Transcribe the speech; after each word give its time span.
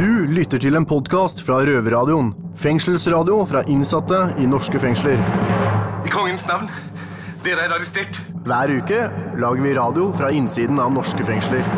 Du 0.00 0.24
lytter 0.32 0.56
til 0.56 0.78
en 0.78 0.86
podkast 0.88 1.42
fra 1.44 1.58
Røverradioen. 1.68 2.30
Fengselsradio 2.56 3.34
fra 3.44 3.60
innsatte 3.68 4.20
i 4.40 4.46
norske 4.48 4.80
fengsler. 4.80 5.20
I 6.08 6.12
kongens 6.14 6.46
navn, 6.48 6.70
dere 7.44 7.66
er 7.66 7.74
arrestert. 7.76 8.16
Hver 8.46 8.72
uke 8.78 9.02
lager 9.36 9.66
vi 9.66 9.74
radio 9.76 10.06
fra 10.16 10.30
innsiden 10.32 10.80
av 10.80 10.94
norske 10.94 11.26
fengsler. 11.28 11.68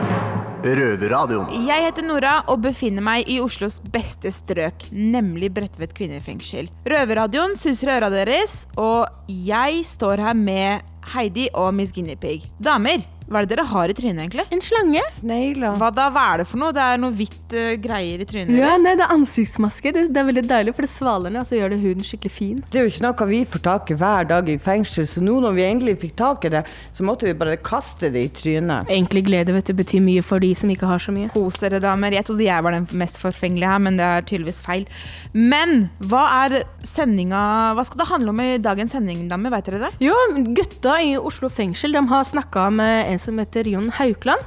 Røverradioen. 0.62 1.66
Jeg 1.66 1.88
heter 1.88 2.06
Nora 2.06 2.36
og 2.46 2.62
befinner 2.62 3.02
meg 3.02 3.26
i 3.26 3.40
Oslos 3.42 3.80
beste 3.90 4.30
strøk, 4.30 4.86
nemlig 4.94 5.50
Bredtvet 5.56 5.90
kvinnefengsel. 5.98 6.70
Røverradioen 6.86 7.58
suser 7.58 7.90
i 7.90 7.96
øra 7.96 8.12
deres, 8.14 8.60
og 8.78 9.34
jeg 9.50 9.82
står 9.96 10.22
her 10.28 10.38
med 10.38 10.86
Heidi 11.14 11.48
og 11.54 11.72
Miss 11.74 11.92
Guinea 11.92 12.16
Pig. 12.20 12.46
Damer, 12.62 13.02
hva 13.32 13.38
er 13.40 13.46
det 13.46 13.54
dere 13.54 13.64
har 13.70 13.88
i 13.88 13.94
trynet, 13.96 14.18
egentlig? 14.26 14.44
En 14.52 14.60
slange. 14.60 15.00
Snegler. 15.08 15.76
Hva 15.80 15.88
da? 15.94 16.08
Hva 16.12 16.22
er 16.34 16.40
det 16.42 16.46
for 16.50 16.60
noe? 16.60 16.72
Det 16.74 16.82
er 16.84 16.98
noe 17.00 17.14
hvitt 17.16 17.54
uh, 17.56 17.68
greier 17.80 18.20
i 18.20 18.26
trynet 18.28 18.50
Ja, 18.52 18.72
deres. 18.74 18.82
nei, 18.84 18.92
det 18.98 19.04
er 19.06 19.14
ansiktsmaske. 19.14 19.92
Det, 19.94 20.02
det 20.12 20.20
er 20.20 20.26
veldig 20.28 20.42
deilig, 20.50 20.74
for 20.76 20.84
det 20.84 20.90
svaler 20.92 21.32
ned, 21.32 21.40
og 21.44 21.48
så 21.48 21.56
gjør 21.56 21.72
det 21.72 21.78
huden 21.84 22.04
skikkelig 22.04 22.32
fin. 22.34 22.58
Det 22.66 22.80
er 22.80 22.84
jo 22.84 22.92
ikke 22.92 23.04
noe 23.06 23.28
vi 23.30 23.38
får 23.54 23.62
tak 23.64 23.92
i 23.94 23.96
hver 24.02 24.28
dag 24.32 24.50
i 24.52 24.56
fengsel, 24.60 25.06
så 25.08 25.22
nå 25.24 25.38
når 25.46 25.56
vi 25.56 25.64
endelig 25.68 25.94
fikk 26.02 26.16
tak 26.18 26.44
i 26.48 26.52
det, 26.56 26.64
så 26.92 27.06
måtte 27.08 27.28
vi 27.30 27.34
bare 27.40 27.56
kaste 27.64 28.10
det 28.12 28.24
i 28.26 28.32
trynet. 28.42 28.90
Egentlig 28.92 29.24
glede 29.30 29.56
vet 29.56 29.70
du, 29.70 29.74
betyr 29.80 30.04
mye 30.04 30.26
for 30.26 30.42
de 30.44 30.52
som 30.58 30.74
ikke 30.74 30.90
har 30.90 31.00
så 31.06 31.14
mye. 31.16 31.30
Kos 31.32 31.60
dere, 31.62 31.80
damer. 31.84 32.18
Jeg 32.18 32.28
trodde 32.28 32.44
jeg 32.48 32.66
var 32.68 32.76
den 32.76 32.88
mest 33.00 33.22
forfengelige 33.22 33.70
her, 33.72 33.80
men 33.86 33.96
det 34.02 34.10
er 34.10 34.28
tydeligvis 34.28 34.60
feil. 34.66 34.84
Men 35.32 35.86
hva 36.04 36.26
er 36.42 36.58
sendinga 36.84 37.40
Hva 37.78 37.86
skal 37.86 38.02
det 38.02 38.10
handle 38.10 38.34
om 38.34 38.44
i 38.44 38.50
dagens 38.60 38.92
sending, 38.92 39.24
damer? 39.30 39.54
Veit 39.56 39.70
dere 39.70 39.86
det? 39.86 39.92
Jo, 40.04 40.18
gutta 40.52 40.91
i 41.00 41.14
Oslo 41.16 41.48
fengsel 41.48 41.92
de 41.96 42.02
har 42.08 42.24
snakka 42.24 42.68
med 42.70 43.12
en 43.12 43.18
som 43.18 43.38
heter 43.38 43.68
Jon 43.70 43.90
Haukland. 43.96 44.42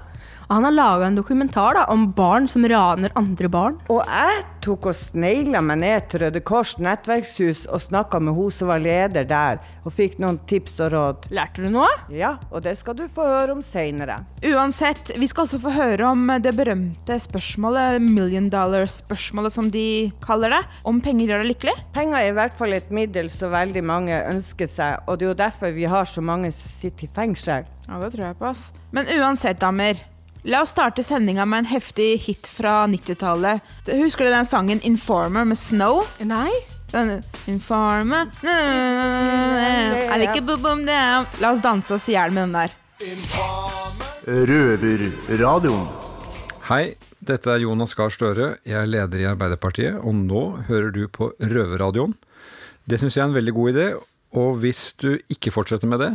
Og 0.46 0.56
han 0.58 0.68
har 0.68 0.76
laga 0.76 1.08
en 1.08 1.18
dokumentar 1.18 1.78
da, 1.78 1.86
om 1.90 2.08
barn 2.14 2.48
som 2.52 2.66
raner 2.70 3.14
andre 3.18 3.50
barn. 3.52 3.80
Og 3.90 4.04
jeg 4.06 4.44
tok 4.66 4.90
og 4.92 4.98
snegla 4.98 5.62
meg 5.66 5.82
ned 5.82 6.08
til 6.12 6.26
Røde 6.26 6.42
Kors 6.46 6.76
nettverkshus 6.82 7.66
og 7.70 7.82
snakka 7.84 8.20
med 8.22 8.38
hun 8.38 8.54
som 8.54 8.70
var 8.72 8.82
leder 8.82 9.26
der, 9.30 9.62
og 9.86 9.94
fikk 9.96 10.20
noen 10.22 10.40
tips 10.50 10.80
og 10.86 10.94
råd. 10.94 11.28
Lærte 11.36 11.66
du 11.66 11.70
noe? 11.74 11.90
Ja, 12.14 12.36
og 12.52 12.66
det 12.66 12.76
skal 12.80 12.98
du 12.98 13.06
få 13.12 13.26
høre 13.30 13.56
om 13.56 13.64
seinere. 13.66 14.20
Uansett, 14.46 15.14
vi 15.18 15.30
skal 15.30 15.46
også 15.46 15.62
få 15.64 15.74
høre 15.74 16.10
om 16.12 16.30
det 16.42 16.54
berømte 16.58 17.18
spørsmålet, 17.26 18.02
million 18.04 18.50
dollar-spørsmålet 18.54 19.54
som 19.56 19.70
de 19.74 19.86
kaller 20.26 20.54
det. 20.54 20.64
Om 20.86 21.02
penger 21.06 21.32
gjør 21.34 21.46
deg 21.46 21.52
lykkelig? 21.54 21.78
Penger 21.96 22.22
er 22.22 22.32
i 22.32 22.36
hvert 22.38 22.58
fall 22.58 22.78
et 22.78 22.92
middel 22.94 23.32
så 23.34 23.50
veldig 23.54 23.86
mange 23.86 24.24
ønsker 24.30 24.70
seg, 24.70 25.06
og 25.06 25.18
det 25.20 25.28
er 25.28 25.34
jo 25.34 25.40
derfor 25.46 25.74
vi 25.76 25.90
har 25.90 26.10
så 26.10 26.22
mange 26.26 26.54
som 26.54 26.70
sitter 26.74 27.08
i 27.08 27.14
fengsel. 27.16 27.70
Ja, 27.86 28.02
det 28.02 28.14
tror 28.16 28.30
jeg 28.30 28.38
på, 28.42 28.50
ass. 28.50 28.68
Men 28.96 29.10
uansett, 29.18 29.62
damer. 29.62 30.02
La 30.46 30.60
oss 30.62 30.70
starte 30.76 31.02
sendinga 31.04 31.42
med 31.50 31.64
en 31.64 31.66
heftig 31.72 32.20
hit 32.22 32.48
fra 32.54 32.84
90-tallet. 32.86 33.64
Husker 33.98 34.28
du 34.28 34.30
den 34.30 34.46
sangen 34.46 34.82
'Informer' 34.86 35.46
med 35.46 35.58
Snow? 35.58 36.04
Nei. 36.22 36.52
Den 36.92 37.24
Informer 37.50 38.30
I 38.46 40.20
like 40.22 40.36
ikke? 40.36 40.46
boom 40.46 40.62
boom 40.62 40.84
down. 40.86 41.26
La 41.42 41.50
oss 41.52 41.64
danse 41.66 41.96
oss 41.98 42.06
i 42.10 42.14
hjel 42.14 42.30
med 42.32 42.46
den 42.46 42.54
der. 42.54 42.76
Røverradioen. 44.28 45.88
Hei, 46.70 46.94
dette 47.26 47.50
er 47.50 47.66
Jonas 47.66 47.98
Gahr 47.98 48.14
Støre. 48.14 48.58
Jeg 48.66 48.78
er 48.84 48.86
leder 48.86 49.26
i 49.26 49.28
Arbeiderpartiet, 49.34 49.98
og 49.98 50.14
nå 50.14 50.46
hører 50.70 50.94
du 50.94 51.08
på 51.10 51.32
Røverradioen. 51.42 52.14
Det 52.86 53.02
syns 53.02 53.18
jeg 53.18 53.26
er 53.26 53.30
en 53.34 53.40
veldig 53.42 53.54
god 53.58 53.74
idé, 53.74 53.90
og 54.38 54.62
hvis 54.62 54.94
du 55.02 55.18
ikke 55.26 55.52
fortsetter 55.58 55.90
med 55.90 56.06
det, 56.06 56.14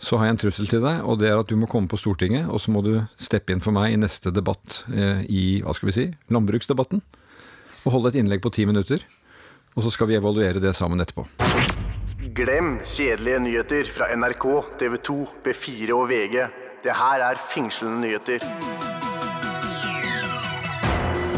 så 0.00 0.16
har 0.16 0.26
jeg 0.26 0.34
en 0.34 0.40
trussel 0.40 0.68
til 0.70 0.80
deg, 0.80 1.02
og 1.04 1.20
det 1.20 1.28
er 1.28 1.38
at 1.38 1.50
du 1.50 1.58
må 1.60 1.68
komme 1.68 1.90
på 1.90 1.98
Stortinget, 2.00 2.48
og 2.48 2.62
så 2.62 2.72
må 2.72 2.80
du 2.84 2.94
steppe 3.20 3.52
inn 3.52 3.60
for 3.60 3.76
meg 3.76 3.92
i 3.92 4.00
neste 4.00 4.32
debatt 4.32 4.82
eh, 4.88 5.20
i, 5.28 5.42
hva 5.60 5.74
skal 5.76 5.90
vi 5.90 5.96
si, 5.96 6.06
landbruksdebatten, 6.32 7.02
og 7.84 7.92
holde 7.92 8.14
et 8.14 8.20
innlegg 8.22 8.40
på 8.44 8.52
ti 8.54 8.64
minutter. 8.68 9.04
Og 9.76 9.84
så 9.84 9.92
skal 9.94 10.08
vi 10.10 10.16
evaluere 10.18 10.60
det 10.62 10.72
sammen 10.74 11.00
etterpå. 11.04 11.28
Glem 12.34 12.78
kjedelige 12.82 13.44
nyheter 13.44 13.92
fra 13.92 14.08
NRK, 14.16 14.46
TV 14.80 14.96
2, 15.04 15.18
B4 15.44 15.94
og 15.94 16.08
VG. 16.10 16.40
Det 16.80 16.96
her 16.96 17.26
er 17.28 17.44
fengslende 17.52 18.00
nyheter. 18.00 18.44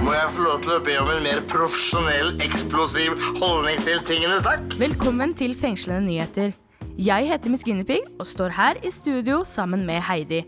Må 0.02 0.14
jeg 0.16 0.32
få 0.34 0.46
lov 0.46 0.64
til 0.64 0.74
å 0.74 0.80
be 0.82 0.96
om 1.02 1.12
en 1.12 1.22
mer 1.26 1.44
profesjonell, 1.50 2.34
eksplosiv 2.42 3.18
holdning 3.42 3.82
til 3.86 4.02
tingene, 4.06 4.40
takk? 4.42 4.64
Velkommen 4.80 5.34
til 5.38 5.54
Fengslende 5.58 6.06
nyheter. 6.08 6.54
Jeg 7.00 7.24
heter 7.24 7.48
Miss 7.48 7.64
Guinevere 7.64 8.04
og 8.20 8.26
står 8.28 8.52
her 8.52 8.78
i 8.84 8.90
studio 8.92 9.38
sammen 9.48 9.86
med 9.88 10.02
Heidi. 10.04 10.42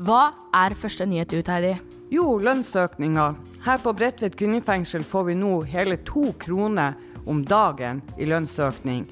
Hva 0.00 0.30
er 0.56 0.72
første 0.72 1.04
nyhet 1.04 1.34
ut, 1.36 1.48
Heidi? 1.52 1.74
Jo, 2.10 2.38
lønnsøkninga. 2.40 3.26
Her 3.66 3.82
på 3.84 3.92
Bredtvet 3.92 4.32
kvinnefengsel 4.40 5.04
får 5.04 5.26
vi 5.28 5.34
nå 5.36 5.58
hele 5.68 5.98
to 6.08 6.30
kroner 6.40 6.96
om 7.28 7.42
dagen 7.44 8.00
i 8.16 8.24
lønnsøkning. 8.24 9.04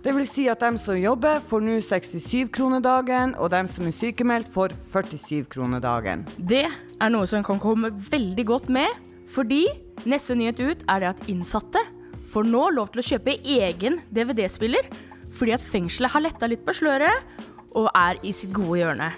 Det 0.00 0.14
vil 0.16 0.24
si 0.24 0.46
at 0.48 0.64
de 0.64 0.80
som 0.80 0.96
jobber, 0.96 1.42
får 1.44 1.66
nå 1.66 1.76
67 1.84 2.48
kroner 2.48 2.80
dagen, 2.80 3.34
og 3.36 3.52
de 3.52 3.60
som 3.68 3.84
er 3.84 3.92
sykemeldt, 3.92 4.48
får 4.48 4.72
47 4.88 5.44
kroner 5.52 5.84
dagen. 5.84 6.24
Det 6.38 6.64
er 6.64 7.12
noe 7.12 7.28
som 7.28 7.44
kan 7.44 7.60
komme 7.60 7.92
veldig 7.92 8.46
godt 8.48 8.72
med, 8.72 8.88
fordi 9.28 9.66
neste 10.08 10.32
nyhet 10.32 10.64
ut 10.64 10.88
er 10.88 11.04
det 11.04 11.12
at 11.12 11.28
innsatte 11.28 11.84
får 12.32 12.48
nå 12.48 12.70
lov 12.72 12.88
til 12.94 13.02
å 13.02 13.08
kjøpe 13.12 13.36
egen 13.44 14.00
DVD-spiller, 14.08 14.88
fordi 15.40 15.56
at 15.56 15.64
fengselet 15.64 16.12
har 16.12 16.24
letta 16.26 16.48
litt 16.50 16.66
på 16.66 16.76
sløret 16.76 17.40
og 17.78 17.88
er 17.96 18.20
i 18.26 18.32
sitt 18.34 18.52
gode 18.52 18.82
hjørne. 18.82 19.08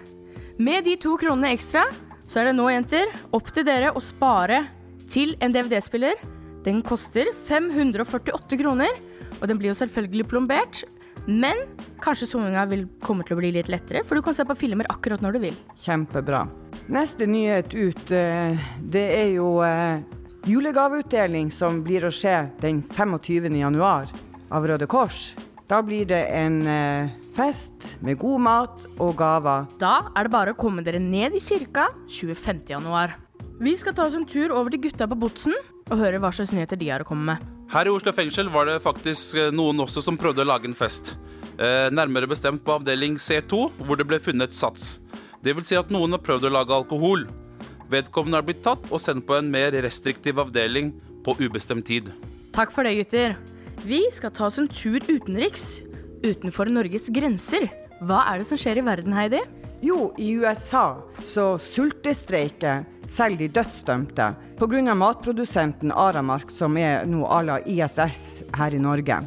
Med 0.62 0.84
de 0.86 0.94
to 1.00 1.16
kronene 1.18 1.50
ekstra, 1.56 1.86
så 2.28 2.40
er 2.40 2.50
det 2.50 2.56
nå, 2.56 2.68
jenter, 2.70 3.10
opp 3.34 3.50
til 3.52 3.66
dere 3.66 3.90
å 3.96 4.02
spare 4.04 4.62
til 5.10 5.34
en 5.42 5.52
DVD-spiller. 5.54 6.20
Den 6.62 6.80
koster 6.86 7.32
548 7.48 8.58
kroner, 8.60 9.00
og 9.40 9.48
den 9.50 9.58
blir 9.58 9.72
jo 9.72 9.78
selvfølgelig 9.80 10.28
plombert. 10.30 10.84
Men 11.26 11.58
kanskje 12.02 12.28
soninga 12.30 12.64
vil 12.70 12.86
komme 13.02 13.26
til 13.26 13.36
å 13.36 13.40
bli 13.40 13.52
litt 13.54 13.70
lettere, 13.70 14.02
for 14.06 14.18
du 14.18 14.24
kan 14.24 14.36
se 14.36 14.46
på 14.46 14.56
filmer 14.58 14.88
akkurat 14.90 15.22
når 15.22 15.36
du 15.36 15.42
vil. 15.48 15.60
Kjempebra. 15.78 16.44
Neste 16.92 17.28
nyhet 17.30 17.74
ut, 17.74 18.10
eh, 18.10 18.58
det 18.80 19.06
er 19.18 19.30
jo 19.36 19.54
eh, 19.66 20.02
julegaveutdeling 20.50 21.52
som 21.54 21.82
blir 21.84 22.06
å 22.06 22.14
skje 22.14 22.36
den 22.62 22.82
25. 22.82 23.50
januar 23.60 24.10
av 24.50 24.66
Røde 24.66 24.88
Kors. 24.90 25.32
Da 25.70 25.78
blir 25.84 26.06
det 26.10 26.20
en 26.34 26.60
eh, 26.68 27.12
fest 27.36 27.94
med 28.04 28.18
god 28.20 28.42
mat 28.44 28.86
og 29.00 29.14
gaver. 29.18 29.68
Da 29.80 30.10
er 30.16 30.26
det 30.26 30.34
bare 30.34 30.54
å 30.54 30.58
komme 30.58 30.84
dere 30.84 31.00
ned 31.00 31.36
i 31.38 31.42
kirka 31.42 31.88
25. 32.10 32.64
januar. 32.74 33.16
Vi 33.62 33.74
skal 33.78 33.94
ta 33.94 34.08
oss 34.08 34.16
en 34.18 34.26
tur 34.26 34.52
over 34.52 34.72
til 34.74 34.82
gutta 34.88 35.06
på 35.08 35.18
Botsen 35.22 35.54
og 35.92 35.98
høre 36.00 36.18
hva 36.22 36.32
slags 36.34 36.52
nyheter 36.54 36.78
de 36.80 36.90
har 36.90 37.04
å 37.04 37.08
komme 37.08 37.34
med. 37.34 37.50
Her 37.72 37.88
i 37.88 37.92
Oslo 37.92 38.12
fengsel 38.12 38.50
var 38.52 38.66
det 38.68 38.80
faktisk 38.84 39.36
eh, 39.38 39.52
noen 39.54 39.80
også 39.84 40.02
som 40.04 40.18
prøvde 40.20 40.44
å 40.44 40.48
lage 40.50 40.68
en 40.68 40.76
fest. 40.76 41.14
Eh, 41.56 41.88
nærmere 41.94 42.28
bestemt 42.28 42.64
på 42.66 42.74
avdeling 42.74 43.16
C2, 43.20 43.62
hvor 43.86 44.00
det 44.00 44.08
ble 44.10 44.18
funnet 44.20 44.56
sats. 44.56 44.98
Det 45.42 45.54
vil 45.56 45.64
si 45.66 45.78
at 45.78 45.92
noen 45.94 46.16
har 46.16 46.22
prøvd 46.24 46.50
å 46.50 46.52
lage 46.52 46.74
alkohol. 46.76 47.24
Vedkommende 47.92 48.40
har 48.40 48.46
blitt 48.46 48.62
tatt 48.64 48.84
og 48.90 49.00
sendt 49.02 49.26
på 49.28 49.38
en 49.38 49.50
mer 49.52 49.74
restriktiv 49.84 50.40
avdeling 50.42 50.92
på 51.24 51.36
ubestemt 51.40 51.86
tid. 51.86 52.10
Takk 52.52 52.72
for 52.74 52.84
det, 52.84 52.96
gutter. 53.00 53.36
Vi 53.84 54.10
skal 54.12 54.30
ta 54.30 54.46
oss 54.46 54.58
en 54.58 54.68
tur 54.68 55.02
utenriks. 55.08 55.80
Utenfor 56.22 56.68
Norges 56.70 57.08
grenser. 57.10 57.66
Hva 57.98 58.20
er 58.30 58.38
det 58.38 58.46
som 58.46 58.60
skjer 58.60 58.78
i 58.78 58.84
verden, 58.86 59.14
Heidi? 59.16 59.40
Jo, 59.82 60.12
i 60.22 60.28
USA 60.38 61.00
så 61.26 61.56
sultestreiker 61.58 62.84
selv 63.10 63.42
de 63.42 63.50
dødsdømte 63.50 64.28
pga. 64.60 64.94
matprodusenten 64.94 65.90
Aramark, 65.90 66.54
som 66.54 66.78
er 66.78 67.02
nå 67.10 67.26
à 67.26 67.42
la 67.42 67.58
ISS 67.66 68.44
her 68.54 68.70
i 68.70 68.78
Norge. 68.78 69.18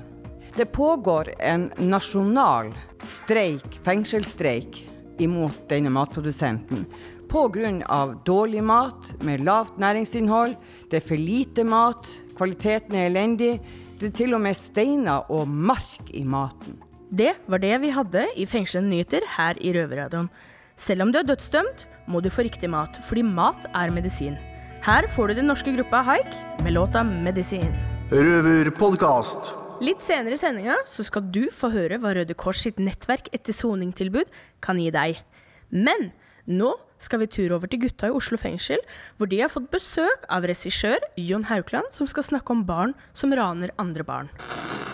Det 0.56 0.72
pågår 0.72 1.34
en 1.40 1.70
nasjonal 1.78 2.72
streik, 3.04 3.82
fengselsstreik, 3.84 4.86
imot 5.20 5.68
denne 5.68 5.92
matprodusenten. 5.92 6.86
Pga. 7.28 8.16
dårlig 8.24 8.64
mat 8.64 9.12
med 9.20 9.44
lavt 9.44 9.78
næringsinnhold, 9.78 10.56
det 10.90 11.04
er 11.04 11.10
for 11.10 11.20
lite 11.20 11.64
mat, 11.64 12.08
kvaliteten 12.38 12.96
er 12.96 13.10
elendig. 13.10 13.60
Det 13.96 14.10
er 14.10 14.16
til 14.18 14.36
og 14.36 14.42
med 14.44 14.58
steiner 14.60 15.30
og 15.32 15.48
mark 15.48 16.10
i 16.12 16.26
maten. 16.28 16.76
Det 17.16 17.32
var 17.48 17.62
det 17.64 17.78
vi 17.80 17.94
hadde 17.96 18.26
i 18.36 18.44
Fengslende 18.50 18.92
nyheter 18.92 19.24
her 19.38 19.56
i 19.64 19.72
Røverradioen. 19.72 20.28
Selv 20.76 21.06
om 21.06 21.14
du 21.14 21.22
er 21.22 21.28
dødsdømt, 21.30 21.86
må 22.12 22.20
du 22.20 22.28
få 22.28 22.44
riktig 22.44 22.68
mat, 22.70 23.00
fordi 23.08 23.24
mat 23.24 23.70
er 23.72 23.94
medisin. 23.96 24.36
Her 24.84 25.08
får 25.16 25.32
du 25.32 25.38
den 25.40 25.48
norske 25.48 25.72
gruppa 25.78 26.04
Haik 26.04 26.28
med 26.62 26.76
låta 26.76 27.06
'Medisin'. 27.08 27.72
Røverpodkast. 28.12 29.54
Litt 29.82 30.04
senere 30.04 30.36
i 30.36 30.44
sendinga 30.44 30.76
så 30.86 31.04
skal 31.04 31.24
du 31.32 31.48
få 31.48 31.72
høre 31.72 31.98
hva 31.98 32.12
Røde 32.16 32.36
Kors 32.36 32.62
sitt 32.68 32.78
nettverk 32.78 33.32
etter 33.32 33.56
soningtilbud 33.56 34.28
kan 34.62 34.78
gi 34.78 34.92
deg. 34.92 35.24
Men 35.72 36.12
nå 36.46 36.76
skal 37.02 37.22
vi 37.22 37.28
tur 37.32 37.56
over 37.56 37.70
til 37.70 37.82
gutta 37.86 38.10
i 38.10 38.16
Oslo 38.16 38.38
fengsel, 38.40 38.82
hvor 39.18 39.30
de 39.32 39.42
har 39.42 39.52
fått 39.52 39.68
besøk 39.74 40.26
av 40.32 40.48
regissør 40.48 41.04
Jon 41.20 41.48
Haukland, 41.50 41.92
som 41.92 42.08
skal 42.08 42.26
snakke 42.28 42.54
om 42.54 42.64
barn 42.68 42.96
som 43.14 43.34
raner 43.36 43.74
andre 43.82 44.06
barn. 44.08 44.32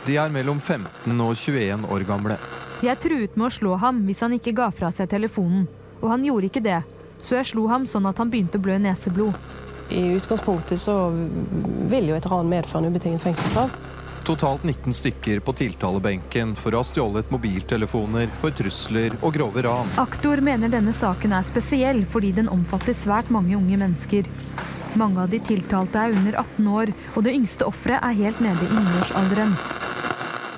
De 0.08 0.18
er 0.18 0.34
mellom 0.34 0.60
15 0.60 1.14
og 1.22 1.36
21 1.38 1.86
år 1.86 2.08
gamle. 2.10 2.40
Jeg 2.82 2.98
truet 3.04 3.38
med 3.38 3.52
å 3.52 3.54
slå 3.54 3.76
ham 3.78 4.02
hvis 4.08 4.24
han 4.26 4.34
ikke 4.34 4.56
ga 4.58 4.72
fra 4.74 4.90
seg 4.96 5.12
telefonen, 5.12 5.68
og 6.02 6.10
han 6.10 6.26
gjorde 6.26 6.50
ikke 6.50 6.66
det, 6.66 6.82
så 7.22 7.38
jeg 7.38 7.52
slo 7.52 7.68
ham 7.70 7.86
sånn 7.90 8.10
at 8.10 8.18
han 8.18 8.32
begynte 8.34 8.58
å 8.58 8.66
blø 8.66 8.80
neseblod. 8.82 9.38
i 9.92 10.16
utgangspunktet 10.16 10.80
så 10.80 11.12
vil 11.92 12.08
jo 12.08 12.16
et 12.16 12.28
ran 12.32 12.48
medføre 12.48 12.80
en 12.80 12.94
ubetinget 12.94 13.22
fengselsstraff. 13.22 13.74
Totalt 14.32 14.64
19 14.64 14.94
stykker 14.94 15.40
på 15.44 15.52
tiltalebenken 15.60 16.54
for 16.56 16.72
å 16.72 16.80
ha 16.80 16.88
stjålet 16.88 17.34
mobiltelefoner 17.34 18.30
for 18.40 18.56
trusler 18.56 19.18
og 19.20 19.34
grove 19.36 19.60
ran. 19.66 19.92
Aktor 20.00 20.40
mener 20.40 20.72
denne 20.72 20.94
saken 20.96 21.34
er 21.36 21.44
spesiell 21.50 22.00
fordi 22.14 22.30
den 22.38 22.48
omfatter 22.48 22.96
svært 22.96 23.28
mange 23.36 23.58
unge 23.58 23.82
mennesker. 23.82 24.30
Mange 24.96 25.26
av 25.26 25.36
de 25.36 25.42
tiltalte 25.44 26.00
er 26.00 26.16
under 26.16 26.40
18 26.46 26.72
år, 26.78 26.94
og 27.12 27.28
det 27.28 27.36
yngste 27.42 27.68
offeret 27.68 28.00
er 28.00 28.16
helt 28.22 28.40
nede 28.48 28.72
i 28.72 28.80
niårsalderen. 28.88 29.58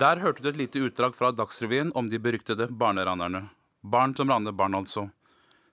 Der 0.05 0.21
hørte 0.21 0.45
du 0.45 0.53
et 0.53 0.61
lite 0.61 0.85
utdrag 0.85 1.17
fra 1.17 1.33
Dagsrevyen 1.33 1.89
om 1.97 2.13
de 2.13 2.21
beryktede 2.21 2.69
barneranerne. 2.69 3.47
Barn 3.81 4.13
som 4.13 4.29
raner 4.29 4.53
barn, 4.53 4.77
altså. 4.77 5.07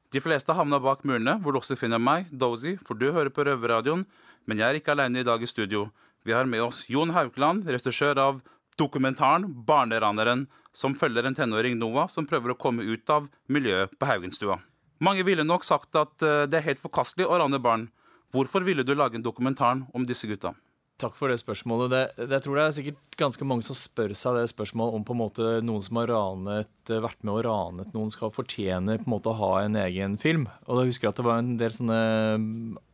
De 0.08 0.24
fleste 0.24 0.56
havna 0.56 0.80
bak 0.80 1.04
murene, 1.04 1.36
hvor 1.44 1.52
du 1.52 1.60
også 1.60 1.76
finner 1.76 2.00
meg, 2.00 2.32
Dozy, 2.32 2.78
for 2.80 2.96
du 2.96 3.10
hører 3.12 3.28
på 3.28 3.44
Røverradioen. 3.44 4.08
Men 4.48 4.56
jeg 4.56 4.70
er 4.70 4.80
ikke 4.80 4.96
aleine 4.96 5.20
i 5.20 5.26
dag 5.28 5.42
i 5.44 5.48
studio. 5.52 5.90
Vi 6.24 6.32
har 6.32 6.44
med 6.44 6.62
oss 6.62 6.84
Jon 6.90 7.14
Haukeland, 7.16 7.64
regissør 7.64 8.18
av 8.20 8.40
dokumentaren 8.78 9.48
'Barneraneren', 9.64 10.46
som 10.72 10.94
følger 10.94 11.26
en 11.26 11.34
tenåring, 11.34 11.78
Noah, 11.78 12.08
som 12.08 12.26
prøver 12.26 12.52
å 12.52 12.58
komme 12.58 12.84
ut 12.84 13.10
av 13.10 13.28
miljøet 13.48 13.96
på 13.98 14.06
Haugenstua. 14.06 14.60
Mange 15.00 15.24
ville 15.24 15.44
nok 15.44 15.64
sagt 15.64 15.96
at 15.96 16.22
eh, 16.22 16.46
det 16.46 16.60
er 16.60 16.68
helt 16.68 16.82
forkastelig 16.82 17.26
å 17.26 17.38
rane 17.40 17.58
barn. 17.58 17.88
Hvorfor 18.32 18.62
ville 18.62 18.84
du 18.84 18.94
lage 18.94 19.16
en 19.16 19.24
dokumentaren 19.24 19.86
om 19.94 20.04
disse 20.06 20.28
gutta? 20.28 20.52
Takk 21.00 21.14
for 21.16 21.32
det 21.32 21.38
spørsmålet. 21.40 21.92
Det, 21.92 22.28
jeg 22.28 22.44
tror 22.44 22.58
det 22.58 22.64
er 22.64 22.74
sikkert 22.76 23.16
ganske 23.20 23.46
mange 23.48 23.64
som 23.64 23.76
spør 23.78 24.12
seg 24.18 24.36
det 24.36 24.50
spørsmålet 24.50 24.98
om 24.98 25.06
på 25.06 25.14
en 25.14 25.20
måte 25.22 25.52
noen 25.64 25.84
som 25.84 25.96
har 26.00 26.10
ranet, 26.12 26.74
eh, 26.92 27.00
vært 27.00 27.24
med 27.24 27.38
og 27.38 27.44
ranet 27.46 27.96
noen, 27.96 28.12
skal 28.12 28.34
fortjene 28.34 28.98
på 29.00 29.08
en 29.08 29.14
måte 29.14 29.32
å 29.32 29.38
ha 29.38 29.50
en 29.62 29.78
egen 29.80 30.18
film. 30.20 30.46
Og 30.66 30.76
da 30.76 30.84
husker 30.88 31.08
jeg 31.08 31.14
at 31.14 31.22
det 31.22 31.26
var 31.28 31.40
en 31.40 31.56
del 31.60 31.72
sånne 31.72 32.00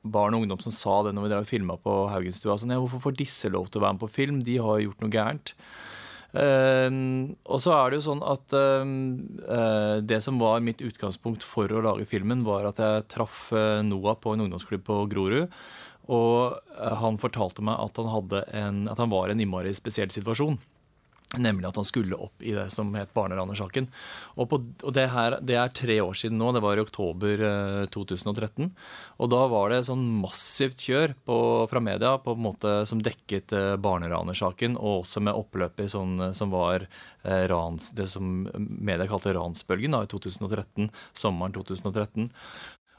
barn 0.06 0.38
og 0.38 0.46
ungdom 0.46 0.62
som 0.62 0.74
sa 0.74 1.00
det 1.02 1.16
når 1.16 1.26
vi 1.26 1.32
drev 1.34 1.50
filma 1.50 1.78
på 1.82 1.98
Haugenstua. 2.12 2.58
Sånn, 2.60 2.76
ja, 2.76 2.80
hvorfor 2.82 3.08
får 3.08 3.18
disse 3.18 3.50
lov 3.50 3.70
til 3.70 3.82
å 3.82 3.86
være 3.88 3.98
med 3.98 4.04
på 4.06 4.14
film? 4.20 4.40
De 4.46 4.58
har 4.62 4.82
gjort 4.84 5.02
noe 5.02 5.14
gærent. 5.16 5.54
Uh, 6.36 7.32
og 7.48 7.62
så 7.62 7.72
er 7.72 7.88
det 7.88 7.96
jo 7.96 8.06
sånn 8.10 8.22
at 8.26 8.52
uh, 8.52 10.02
det 10.04 10.18
som 10.20 10.36
var 10.42 10.64
mitt 10.64 10.82
utgangspunkt 10.84 11.46
for 11.46 11.70
å 11.72 11.80
lage 11.86 12.04
filmen, 12.10 12.42
var 12.44 12.68
at 12.68 12.82
jeg 12.82 13.06
traff 13.14 13.46
uh, 13.56 13.80
Noah 13.86 14.18
på 14.20 14.34
en 14.34 14.44
ungdomsklubb 14.44 14.84
på 14.84 14.98
Grorud. 15.14 15.48
Og 16.12 16.56
han 17.00 17.18
fortalte 17.18 17.64
meg 17.66 17.80
at 17.82 17.98
han, 17.98 18.32
en, 18.54 18.80
at 18.92 19.02
han 19.02 19.12
var 19.12 19.28
i 19.28 19.36
en 19.36 19.42
innmari 19.42 19.74
spesiell 19.74 20.12
situasjon. 20.14 20.58
Nemlig 21.34 21.66
at 21.66 21.78
han 21.80 21.86
skulle 21.86 22.16
opp 22.22 22.42
i 22.46 22.52
det 22.54 22.68
som 22.70 22.92
het 22.94 23.10
barneranersaken. 23.16 23.88
Og, 24.36 24.46
på, 24.48 24.60
og 24.86 24.92
det, 24.94 25.08
her, 25.10 25.36
det, 25.42 25.56
er 25.58 25.72
tre 25.74 25.96
år 26.04 26.14
siden 26.14 26.38
nå, 26.38 26.52
det 26.54 26.62
var 26.62 26.78
i 26.78 26.84
oktober 26.84 27.42
eh, 27.48 27.80
2013. 27.92 28.70
Og 29.18 29.32
da 29.32 29.40
var 29.50 29.74
det 29.74 29.82
sånn 29.88 30.04
massivt 30.22 30.86
kjør 30.86 31.16
på, 31.26 31.38
fra 31.72 31.82
media 31.82 32.14
på 32.22 32.36
en 32.36 32.44
måte 32.46 32.76
som 32.88 33.02
dekket 33.02 33.56
eh, 33.58 33.74
barneranersaken, 33.82 34.78
og 34.78 35.02
også 35.02 35.24
med 35.26 35.36
oppløpet 35.36 35.90
sånn, 35.96 36.28
som 36.36 36.54
var 36.54 36.86
eh, 36.86 37.44
rans, 37.50 37.90
det 37.98 38.06
som 38.12 38.46
media 38.54 39.08
kalte 39.10 39.34
ransbølgen 39.34 39.98
da, 39.98 40.04
i 40.06 40.12
2013, 40.14 40.92
sommeren 41.10 41.58
2013. 41.58 42.30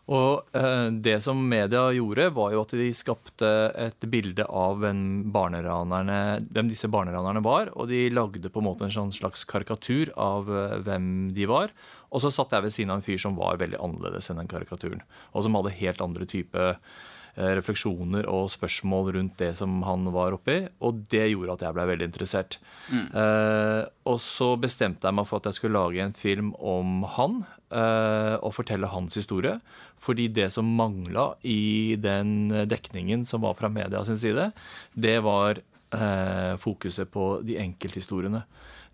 Og 0.07 0.56
eh, 0.56 0.88
det 1.04 1.18
som 1.24 1.39
media 1.50 1.89
gjorde, 1.92 2.30
var 2.36 2.54
jo 2.54 2.62
at 2.63 2.75
de 2.80 2.88
skapte 2.95 3.50
et 3.75 4.07
bilde 4.07 4.45
av 4.48 4.80
hvem, 4.80 5.01
hvem 5.33 6.71
disse 6.71 6.88
barneranerne 6.92 7.44
var. 7.44 7.74
Og 7.75 7.89
de 7.92 8.06
lagde 8.15 8.51
på 8.51 8.63
en 8.63 8.69
måte 8.69 8.88
en 8.88 8.94
sånn 8.94 9.12
slags 9.15 9.44
karikatur 9.50 10.13
av 10.15 10.48
eh, 10.48 10.77
hvem 10.88 11.09
de 11.36 11.50
var. 11.51 11.75
Og 12.07 12.24
så 12.24 12.31
satt 12.31 12.56
jeg 12.56 12.63
ved 12.63 12.75
siden 12.75 12.95
av 12.95 13.01
en 13.01 13.07
fyr 13.07 13.19
som 13.19 13.36
var 13.36 13.59
veldig 13.59 13.81
annerledes 13.83 14.31
enn 14.31 14.39
den 14.39 14.51
karikaturen. 14.51 15.04
Og 15.36 15.44
som 15.44 15.59
hadde 15.59 15.75
helt 15.81 16.00
andre 16.06 16.30
type 16.30 16.63
eh, 16.71 17.51
refleksjoner 17.59 18.31
og 18.31 18.48
spørsmål 18.56 19.12
rundt 19.18 19.36
det 19.44 19.57
som 19.59 19.81
han 19.83 20.07
var 20.15 20.39
oppi. 20.39 20.62
Og 20.88 21.04
det 21.12 21.25
gjorde 21.33 21.59
at 21.59 21.68
jeg 21.68 21.75
ble 21.75 21.89
veldig 21.92 22.07
interessert. 22.13 22.62
Mm. 22.94 23.06
Eh, 23.12 23.83
og 24.07 24.24
så 24.24 24.54
bestemte 24.56 25.12
jeg 25.12 25.19
meg 25.19 25.27
for 25.27 25.44
at 25.44 25.51
jeg 25.51 25.59
skulle 25.59 25.83
lage 25.83 26.07
en 26.07 26.15
film 26.15 26.56
om 26.63 27.04
han. 27.19 27.42
Eh, 27.68 28.36
og 28.40 28.54
fortelle 28.56 28.88
hans 28.88 29.18
historie. 29.19 29.58
Fordi 30.00 30.30
det 30.31 30.48
som 30.56 30.69
mangla 30.78 31.34
i 31.44 31.98
den 32.00 32.48
dekningen 32.69 33.25
som 33.28 33.44
var 33.44 33.58
fra 33.60 33.68
media 33.68 34.04
sin 34.08 34.19
side, 34.19 34.52
det 34.96 35.18
var 35.25 35.60
eh, 35.60 36.54
fokuset 36.62 37.12
på 37.12 37.42
de 37.44 37.58
enkelthistoriene. 37.60 38.46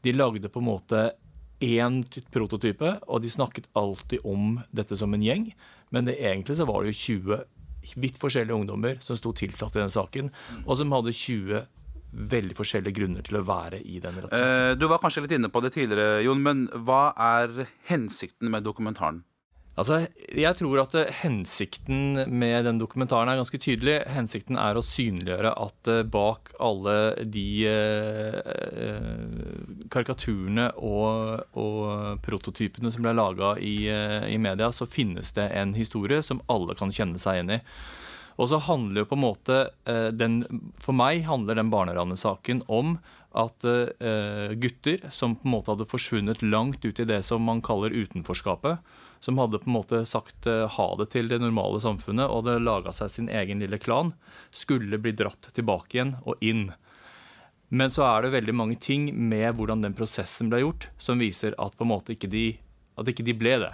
De 0.01 0.15
lagde 0.15 0.49
på 0.49 0.63
en 0.63 0.71
måte 0.71 1.03
én 1.63 2.01
prototype, 2.33 2.97
og 3.07 3.21
de 3.21 3.29
snakket 3.29 3.69
alltid 3.77 4.25
om 4.25 4.57
dette 4.73 4.97
som 4.97 5.13
en 5.13 5.23
gjeng. 5.23 5.51
Men 5.93 6.09
det, 6.09 6.17
egentlig 6.17 6.57
så 6.57 6.65
var 6.65 6.81
det 6.81 6.95
jo 6.95 7.01
20 7.21 7.95
vidt 7.99 8.17
forskjellige 8.17 8.57
ungdommer 8.57 8.97
som 9.03 9.17
sto 9.19 9.35
tiltalt 9.35 9.75
i 9.77 9.83
den 9.83 9.93
saken, 9.93 10.33
og 10.65 10.77
som 10.79 10.91
hadde 10.95 11.13
20 11.13 11.65
veldig 12.13 12.55
forskjellige 12.57 12.97
grunner 12.99 13.25
til 13.25 13.39
å 13.39 13.45
være 13.47 13.81
i 13.81 13.99
den 14.03 14.17
rettssaken. 14.21 14.71
Eh, 14.71 14.77
du 14.79 14.87
var 14.91 15.01
kanskje 15.03 15.25
litt 15.25 15.37
inne 15.37 15.51
på 15.53 15.61
det 15.65 15.73
tidligere, 15.75 16.23
Jon, 16.25 16.41
men 16.43 16.65
hva 16.85 17.11
er 17.17 17.65
hensikten 17.89 18.51
med 18.53 18.65
dokumentaren? 18.67 19.23
Altså, 19.73 20.03
jeg 20.29 20.53
tror 20.59 20.83
at 20.83 20.93
hensikten 21.23 22.27
med 22.29 22.67
den 22.67 22.77
dokumentaren 22.77 23.31
er 23.31 23.39
ganske 23.39 23.57
tydelig. 23.57 24.03
Hensikten 24.13 24.59
er 24.61 24.77
å 24.77 24.85
synliggjøre 24.85 25.55
at 25.63 25.89
eh, 25.89 26.03
bak 26.05 26.53
alle 26.61 27.25
de 27.25 27.47
eh, 27.71 28.37
karikaturene 29.89 30.69
og, 30.77 31.41
og, 31.57 32.21
prototypene 32.21 32.93
som 32.93 33.01
ble 33.01 33.15
laga 33.17 33.55
i, 33.57 33.89
i 33.89 34.37
media, 34.37 34.69
så 34.69 34.85
finnes 34.85 35.33
det 35.33 35.49
en 35.57 35.73
historie 35.73 36.21
som 36.21 36.43
alle 36.53 36.77
kan 36.77 36.93
kjenne 36.93 37.17
seg 37.17 37.41
igjen 37.41 37.57
i. 37.57 37.61
Og 38.35 38.49
så 38.49 38.59
handler 38.65 39.03
jo 39.03 39.09
på 39.11 39.17
en 39.17 39.25
måte 39.25 39.57
eh, 39.89 40.09
den, 40.15 40.41
For 40.81 40.95
meg 40.97 41.25
handler 41.27 41.59
den 41.59 41.71
barneranesaken 41.73 42.63
om 42.67 42.97
at 43.33 43.65
uh, 43.65 44.53
gutter 44.61 45.07
som 45.09 45.31
på 45.35 45.47
en 45.47 45.53
måte 45.55 45.71
hadde 45.71 45.89
forsvunnet 45.89 46.43
langt 46.45 46.85
ut 46.85 46.99
i 47.01 47.05
det 47.09 47.23
som 47.25 47.41
man 47.41 47.63
kaller 47.65 47.89
utenforskapet, 47.89 48.77
som 49.25 49.39
hadde 49.41 49.57
på 49.57 49.71
en 49.71 49.77
måte 49.79 50.03
sagt 50.05 50.45
uh, 50.45 50.67
ha 50.69 50.85
det 50.99 51.07
til 51.15 51.31
det 51.31 51.39
normale 51.41 51.81
samfunnet 51.81 52.27
og 52.27 52.43
hadde 52.43 52.61
laga 52.61 52.93
seg 52.93 53.09
sin 53.09 53.31
egen 53.33 53.63
lille 53.65 53.79
klan, 53.81 54.13
skulle 54.53 55.01
bli 55.01 55.15
dratt 55.17 55.49
tilbake 55.57 55.97
igjen 55.97 56.13
og 56.21 56.45
inn. 56.45 56.67
Men 57.73 57.89
så 57.89 58.05
er 58.05 58.21
det 58.21 58.35
veldig 58.35 58.53
mange 58.53 58.77
ting 58.77 59.09
med 59.17 59.55
hvordan 59.57 59.81
den 59.81 59.97
prosessen 59.97 60.53
ble 60.53 60.61
gjort, 60.61 60.91
som 61.01 61.17
viser 61.17 61.57
at 61.57 61.73
på 61.73 61.87
en 61.87 61.93
måte 61.95 62.13
ikke 62.13 62.29
de, 62.29 62.51
ikke 63.01 63.25
de 63.25 63.33
ble 63.33 63.57
det. 63.65 63.73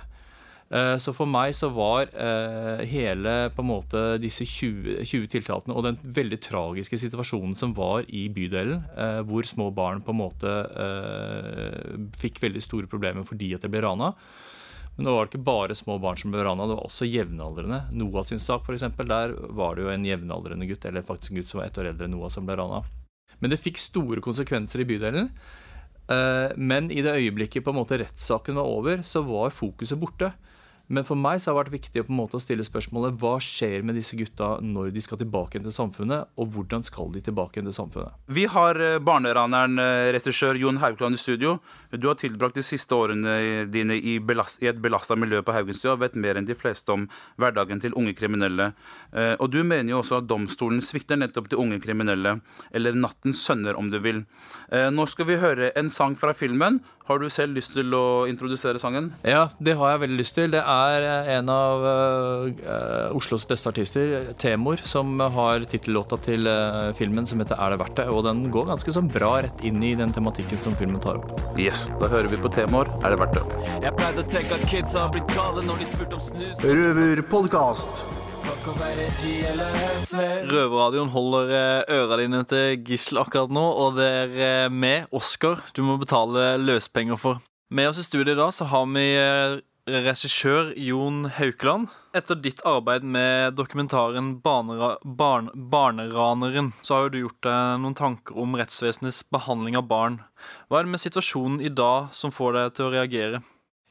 Eh, 0.69 0.95
så 1.01 1.16
for 1.18 1.25
meg 1.25 1.56
så 1.57 1.71
var 1.74 2.12
eh, 2.13 2.83
hele 2.92 3.33
på 3.56 3.63
en 3.63 3.69
måte 3.71 4.04
disse 4.21 4.45
20, 4.45 5.01
20 5.01 5.31
tiltakene 5.33 5.74
og 5.74 5.88
den 5.88 5.98
veldig 6.04 6.38
tragiske 6.45 7.00
situasjonen 7.01 7.56
som 7.57 7.74
var 7.77 8.05
i 8.05 8.27
bydelen, 8.34 8.84
eh, 8.93 9.22
hvor 9.25 9.48
små 9.50 9.72
barn 9.74 10.03
på 10.05 10.13
en 10.13 10.22
måte 10.22 10.53
fikk 12.22 12.41
veldig 12.43 12.62
store 12.62 12.89
problemer 12.91 13.25
fordi 13.25 13.55
at 13.58 13.65
de 13.65 13.72
ble 13.72 13.82
rana. 13.86 14.13
Men 14.96 15.08
nå 15.08 15.15
var 15.15 15.25
det 15.25 15.32
ikke 15.32 15.48
bare 15.48 15.77
små 15.77 15.96
barn 16.03 16.20
som 16.20 16.34
ble 16.34 16.43
rana, 16.46 16.67
det 16.67 16.75
var 16.77 16.86
også 16.86 17.08
jevnaldrende. 17.08 17.79
Noah 17.96 18.27
sin 18.27 18.41
sak, 18.41 18.67
f.eks., 18.67 18.86
der 19.00 19.34
var 19.55 19.77
det 19.77 19.86
jo 19.86 19.93
en 19.93 20.05
jevnaldrende 20.05 20.67
gutt, 20.70 20.86
eller 20.86 21.08
faktisk 21.08 21.34
en 21.34 21.39
gutt 21.39 21.50
som 21.50 21.62
var 21.62 21.70
ett 21.70 21.79
år 21.79 21.89
eldre 21.93 22.05
enn 22.05 22.13
Noah, 22.17 22.29
som 22.34 22.46
ble 22.46 22.58
rana. 22.60 22.84
Men 23.39 23.53
det 23.53 23.62
fikk 23.63 23.79
store 23.79 24.22
konsekvenser 24.22 24.84
i 24.84 24.88
bydelen. 24.89 25.32
Men 26.60 26.89
i 26.91 27.03
det 27.05 27.13
øyeblikket 27.15 27.63
på 27.63 27.72
en 27.72 27.77
måte 27.77 28.00
rettssaken 28.01 28.60
var 28.60 28.67
over, 28.67 29.05
så 29.08 29.24
var 29.24 29.55
fokuset 29.55 30.01
borte. 30.01 30.34
Men 30.89 31.05
for 31.05 31.19
meg 31.19 31.38
så 31.38 31.51
har 31.51 31.67
det 31.67 31.69
vært 31.69 31.75
viktig 31.84 32.01
å 32.01 32.05
på 32.08 32.13
en 32.13 32.17
måte 32.17 32.39
stille 32.41 32.65
spørsmålet 32.65 33.17
hva 33.22 33.36
skjer 33.43 33.84
med 33.86 33.98
disse 34.00 34.17
gutta 34.17 34.55
når 34.65 34.89
de 34.96 35.03
skal 35.05 35.19
tilbake 35.22 35.62
til 35.62 35.74
samfunnet, 35.74 36.31
og 36.34 36.50
hvordan 36.55 36.81
skal 36.86 37.12
de 37.13 37.22
tilbake 37.22 37.62
til 37.62 37.75
samfunnet? 37.75 38.15
Vi 38.25 38.48
har 38.50 38.79
eh, 38.81 38.98
barneraneren, 38.98 39.77
eh, 39.84 40.10
regissør 40.15 40.58
Jon 40.58 40.81
Haugland 40.81 41.17
i 41.17 41.22
studio. 41.22 41.60
Du 41.93 42.10
har 42.10 42.17
tilbrakt 42.17 42.58
de 42.58 42.65
siste 42.65 42.98
årene 42.98 43.67
dine 43.69 44.00
i, 44.01 44.17
belast, 44.17 44.63
i 44.65 44.72
et 44.72 44.81
belasta 44.81 45.17
miljø 45.19 45.43
på 45.46 45.53
Haugenstua 45.53 45.93
og 45.93 46.01
vet 46.08 46.17
mer 46.17 46.39
enn 46.41 46.50
de 46.50 46.58
fleste 46.58 46.93
om 46.93 47.05
hverdagen 47.38 47.81
til 47.84 47.93
unge 48.00 48.15
kriminelle. 48.17 48.72
Eh, 49.13 49.36
og 49.38 49.53
du 49.53 49.62
mener 49.62 49.93
jo 49.93 50.01
også 50.01 50.24
at 50.24 50.29
domstolen 50.29 50.81
svikter 50.81 51.22
nettopp 51.22 51.51
de 51.53 51.62
unge 51.62 51.77
kriminelle, 51.86 52.39
eller 52.74 52.98
nattens 52.98 53.46
sønner, 53.46 53.77
om 53.77 53.93
du 53.93 54.00
vil. 54.01 54.24
Nå 54.69 55.05
skal 55.10 55.27
vi 55.29 55.38
høre 55.41 55.69
en 55.77 55.89
sang 55.93 56.15
fra 56.19 56.34
filmen. 56.38 56.79
Har 57.10 57.17
du 57.17 57.25
selv 57.34 57.55
lyst 57.58 57.74
til 57.74 57.93
å 57.98 58.27
introdusere 58.29 58.77
sangen? 58.77 59.08
Ja, 59.25 59.48
det 59.58 59.74
har 59.79 59.96
jeg 59.96 60.01
veldig 60.03 60.17
lyst 60.19 60.36
til. 60.38 60.51
Det 60.53 60.62
er 60.62 60.78
en 61.38 61.50
av 61.53 61.86
uh, 61.86 63.17
Oslos 63.17 63.48
beste 63.48 63.71
artister, 63.71 64.33
Temor, 64.39 64.81
som 64.83 65.19
har 65.19 65.65
tittellåta 65.69 66.19
til 66.24 66.48
uh, 66.48 66.91
filmen 66.98 67.25
som 67.25 67.39
heter 67.39 67.55
'Er 67.59 67.75
det 67.75 67.79
verdt 67.79 67.95
det?'. 67.95 68.09
Og 68.13 68.24
den 68.24 68.45
går 68.51 68.69
ganske 68.71 68.93
sånn 68.95 69.12
bra 69.12 69.41
rett 69.41 69.63
inn 69.63 69.83
i 69.83 69.95
den 69.95 70.13
tematikken 70.13 70.59
som 70.59 70.75
filmen 70.75 71.01
tar 71.01 71.19
opp. 71.21 71.33
Yes, 71.59 71.89
Da 72.00 72.07
hører 72.07 72.29
vi 72.29 72.38
på 72.38 72.53
Temor 72.53 72.88
'Er 73.03 73.09
det 73.15 73.19
verdt 73.19 73.36
det'. 73.39 73.81
Jeg 73.81 73.95
pleide 73.95 74.24
å 74.24 74.29
tenke 74.29 74.53
at 74.55 74.69
kids 74.69 74.93
har 74.93 75.09
blitt 75.09 75.27
gale 75.36 75.62
når 75.62 75.79
de 75.79 75.86
spurte 75.86 76.13
om 76.13 76.21
snus. 76.21 76.57
Røverpodkast. 76.63 78.03
Røverradioen 80.50 81.12
holder 81.13 81.51
eh, 81.53 81.98
øra 82.00 82.17
dine 82.19 82.41
til 82.50 82.83
gissel 82.88 83.21
akkurat 83.21 83.51
nå, 83.53 83.62
og 83.62 83.98
det 84.00 84.07
er 84.07 84.36
eh, 84.45 84.69
med 84.71 85.07
Oskar 85.15 85.62
du 85.75 85.83
må 85.86 85.98
betale 86.01 86.57
løspenger 86.62 87.19
for. 87.19 87.39
Med 87.69 87.91
oss 87.91 88.01
i 88.01 88.05
studio 88.07 88.33
i 88.33 88.39
dag 88.39 88.53
så 88.55 88.65
har 88.71 88.86
vi 88.93 89.05
eh, 89.17 89.59
regissør 90.05 90.72
Jon 90.77 91.25
Haukeland. 91.38 91.89
Etter 92.15 92.39
ditt 92.41 92.62
arbeid 92.65 93.03
med 93.05 93.53
dokumentaren 93.58 94.31
Barnera, 94.41 94.96
barn, 95.03 95.51
'Barneraneren', 95.53 96.72
så 96.81 96.96
har 96.96 97.03
jo 97.03 97.13
du 97.13 97.19
gjort 97.19 97.46
deg 97.46 97.84
noen 97.84 97.98
tanker 97.98 98.38
om 98.38 98.58
rettsvesenets 98.58 99.22
behandling 99.29 99.77
av 99.77 99.88
barn. 99.91 100.19
Hva 100.67 100.79
er 100.79 100.88
det 100.88 100.96
med 100.96 101.05
situasjonen 101.05 101.62
i 101.62 101.69
dag 101.69 102.10
som 102.13 102.34
får 102.34 102.58
deg 102.58 102.75
til 102.77 102.89
å 102.89 102.93
reagere? 102.98 103.41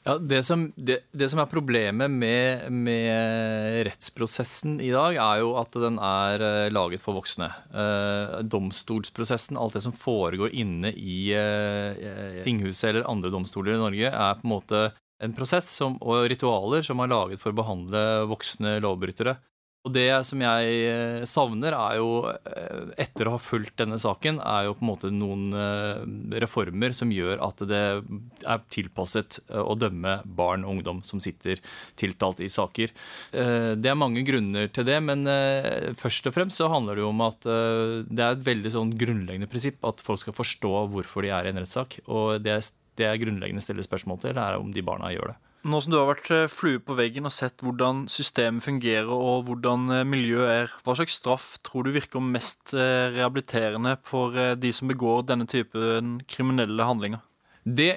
Ja, 0.06 0.14
det, 0.18 0.42
som, 0.46 0.62
det, 0.76 1.02
det 1.12 1.26
som 1.28 1.40
er 1.42 1.50
problemet 1.50 2.08
med, 2.08 2.70
med 2.72 3.82
rettsprosessen 3.88 4.78
i 4.80 4.92
dag, 4.94 5.18
er 5.18 5.42
jo 5.42 5.50
at 5.60 5.74
den 5.74 5.98
er 6.00 6.44
eh, 6.44 6.70
laget 6.72 7.02
for 7.02 7.18
voksne. 7.18 7.50
Eh, 7.74 8.38
domstolsprosessen, 8.46 9.58
alt 9.60 9.76
det 9.76 9.82
som 9.84 9.92
foregår 9.92 10.54
inne 10.54 10.94
i 10.94 11.34
eh, 11.36 12.40
tinghuset 12.46 12.92
eller 12.92 13.10
andre 13.10 13.34
domstoler 13.34 13.74
i 13.74 13.82
Norge, 13.82 14.14
er 14.14 14.38
på 14.38 14.48
en 14.48 14.54
måte 14.54 14.82
en 15.24 15.34
prosess 15.34 15.68
som, 15.80 15.96
og 16.00 16.28
ritualer 16.30 16.84
som 16.86 17.00
er 17.02 17.10
laget 17.10 17.42
for 17.42 17.52
å 17.52 17.60
behandle 17.60 18.02
voksne 18.30 18.78
lovbrytere. 18.84 19.38
Og 19.86 19.92
det 19.94 20.10
som 20.26 20.40
jeg 20.42 20.78
eh, 20.90 21.24
savner, 21.28 21.72
er 21.72 21.98
jo, 22.00 22.08
eh, 22.28 22.90
etter 23.04 23.28
å 23.28 23.36
ha 23.36 23.40
fulgt 23.40 23.78
denne 23.78 23.96
saken, 24.00 24.40
er 24.42 24.66
jo 24.66 24.74
på 24.76 24.82
en 24.82 24.90
måte 24.90 25.10
noen 25.14 25.46
eh, 25.54 26.02
reformer 26.42 26.96
som 26.96 27.12
gjør 27.14 27.40
at 27.46 27.62
det 27.70 27.82
er 28.42 28.64
tilpasset 28.74 29.38
å 29.54 29.76
dømme 29.78 30.18
barn 30.26 30.66
og 30.66 30.76
ungdom 30.76 31.00
som 31.06 31.22
sitter 31.22 31.62
tiltalt 31.98 32.42
i 32.44 32.50
saker. 32.52 32.92
Det 33.30 33.88
er 33.90 33.98
mange 33.98 34.22
grunner 34.26 34.68
til 34.72 34.86
det, 34.88 34.98
men 35.04 35.24
først 35.98 36.28
og 36.28 36.34
fremst 36.34 36.60
så 36.60 36.68
handler 36.72 36.98
det 36.98 37.04
jo 37.04 37.10
om 37.12 37.22
at 37.24 37.46
det 37.46 38.24
er 38.24 38.34
et 38.34 38.44
veldig 38.46 38.72
sånn 38.74 38.92
grunnleggende 38.98 39.48
prinsipp 39.50 39.84
at 39.88 40.02
folk 40.04 40.22
skal 40.22 40.36
forstå 40.36 40.72
hvorfor 40.92 41.24
de 41.24 41.32
er 41.34 41.48
i 41.48 41.52
en 41.52 41.60
rettssak. 41.62 41.98
Og 42.06 42.42
det, 42.44 42.58
det 42.98 43.08
jeg 43.08 43.24
grunnleggende 43.24 43.64
stiller 43.64 43.78
stille 43.78 43.86
spørsmål 43.86 44.20
til, 44.22 44.38
er 44.38 44.58
om 44.58 44.72
de 44.72 44.82
barna 44.82 45.12
gjør 45.12 45.32
det. 45.32 45.38
Nå 45.68 45.80
som 45.82 45.90
du 45.90 45.98
har 45.98 46.06
vært 46.06 46.28
eh, 46.30 46.50
flue 46.50 46.78
på 46.78 46.94
veggen 46.94 47.26
og 47.26 47.34
sett 47.34 47.64
hvordan 47.66 48.06
systemet 48.08 48.62
fungerer 48.62 49.10
og 49.10 49.48
hvordan 49.48 49.88
eh, 49.90 50.04
miljøet 50.06 50.52
er, 50.52 50.74
hva 50.86 50.94
slags 50.94 51.18
straff 51.18 51.48
tror 51.66 51.84
du 51.84 51.90
virker 51.96 52.22
mest 52.22 52.72
eh, 52.78 53.10
rehabiliterende 53.16 53.96
for 54.06 54.36
de 54.56 54.70
som 54.72 54.90
begår 54.90 55.26
denne 55.28 55.48
typen 55.50 56.20
kriminelle 56.30 56.86
handlinger? 56.86 57.24
Det, 57.68 57.88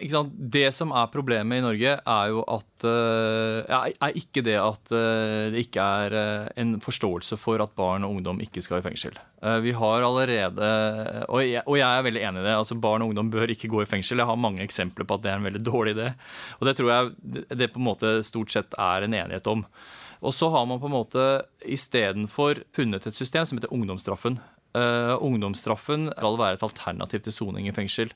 det, 0.52 0.72
som 0.76 0.90
er 0.98 1.10
problemet 1.14 1.60
i 1.60 1.64
Norge, 1.64 1.92
er 2.00 2.32
jo 2.32 2.42
at 2.50 2.86
uh, 2.88 3.86
er 3.94 4.18
ikke 4.18 4.44
det 4.44 4.58
at 4.60 4.92
uh, 4.92 5.52
det 5.54 5.62
ikke 5.68 5.86
er 5.86 6.16
uh, 6.18 6.50
en 6.60 6.74
forståelse 6.82 7.38
for 7.40 7.62
at 7.64 7.76
barn 7.78 8.04
og 8.08 8.18
ungdom 8.18 8.42
ikke 8.44 8.64
skal 8.66 8.82
i 8.82 8.86
fengsel. 8.90 9.20
vi 9.64 9.72
har 9.74 10.04
allerede 10.06 10.68
og 11.30 11.42
jeg, 11.42 11.64
og 11.66 11.78
jeg, 11.78 11.88
er 11.88 12.04
veldig 12.06 12.22
enig 12.22 12.42
i 12.42 12.46
det. 12.46 12.56
altså 12.58 12.76
Barn 12.76 13.02
og 13.02 13.10
ungdom 13.10 13.32
bør 13.32 13.54
ikke 13.54 13.70
gå 13.72 13.82
i 13.82 13.90
fengsel. 13.90 14.20
Jeg 14.20 14.30
har 14.30 14.36
mange 14.36 14.64
eksempler 14.64 15.06
på 15.06 15.18
at 15.18 15.24
det 15.24 15.32
er 15.32 15.40
en 15.40 15.48
veldig 15.48 15.64
dårlig 15.66 15.96
idé. 15.96 16.12
Og 16.60 16.68
det 16.68 16.76
tror 16.78 16.92
jeg 16.92 17.46
det 17.50 17.72
på 17.74 17.82
en 17.82 17.88
måte 17.88 18.14
stort 18.26 18.52
sett 18.54 18.78
er 18.78 19.06
en 19.06 19.14
enighet 19.14 19.48
om. 19.50 19.66
Og 20.22 20.34
så 20.34 20.50
har 20.54 20.66
man 20.70 20.80
på 20.80 20.90
en 20.90 20.98
måte 21.00 21.28
istedenfor 21.66 22.62
funnet 22.76 23.08
et 23.08 23.18
system 23.18 23.46
som 23.46 23.58
heter 23.58 23.74
ungdomsstraffen. 23.74 24.38
Uh, 24.72 25.18
ungdomsstraffen 25.20 26.06
skal 26.14 26.38
være 26.40 26.56
et 26.56 26.64
alternativ 26.64 27.26
til 27.26 27.34
soning 27.36 27.66
i 27.68 27.74
fengsel. 27.76 28.14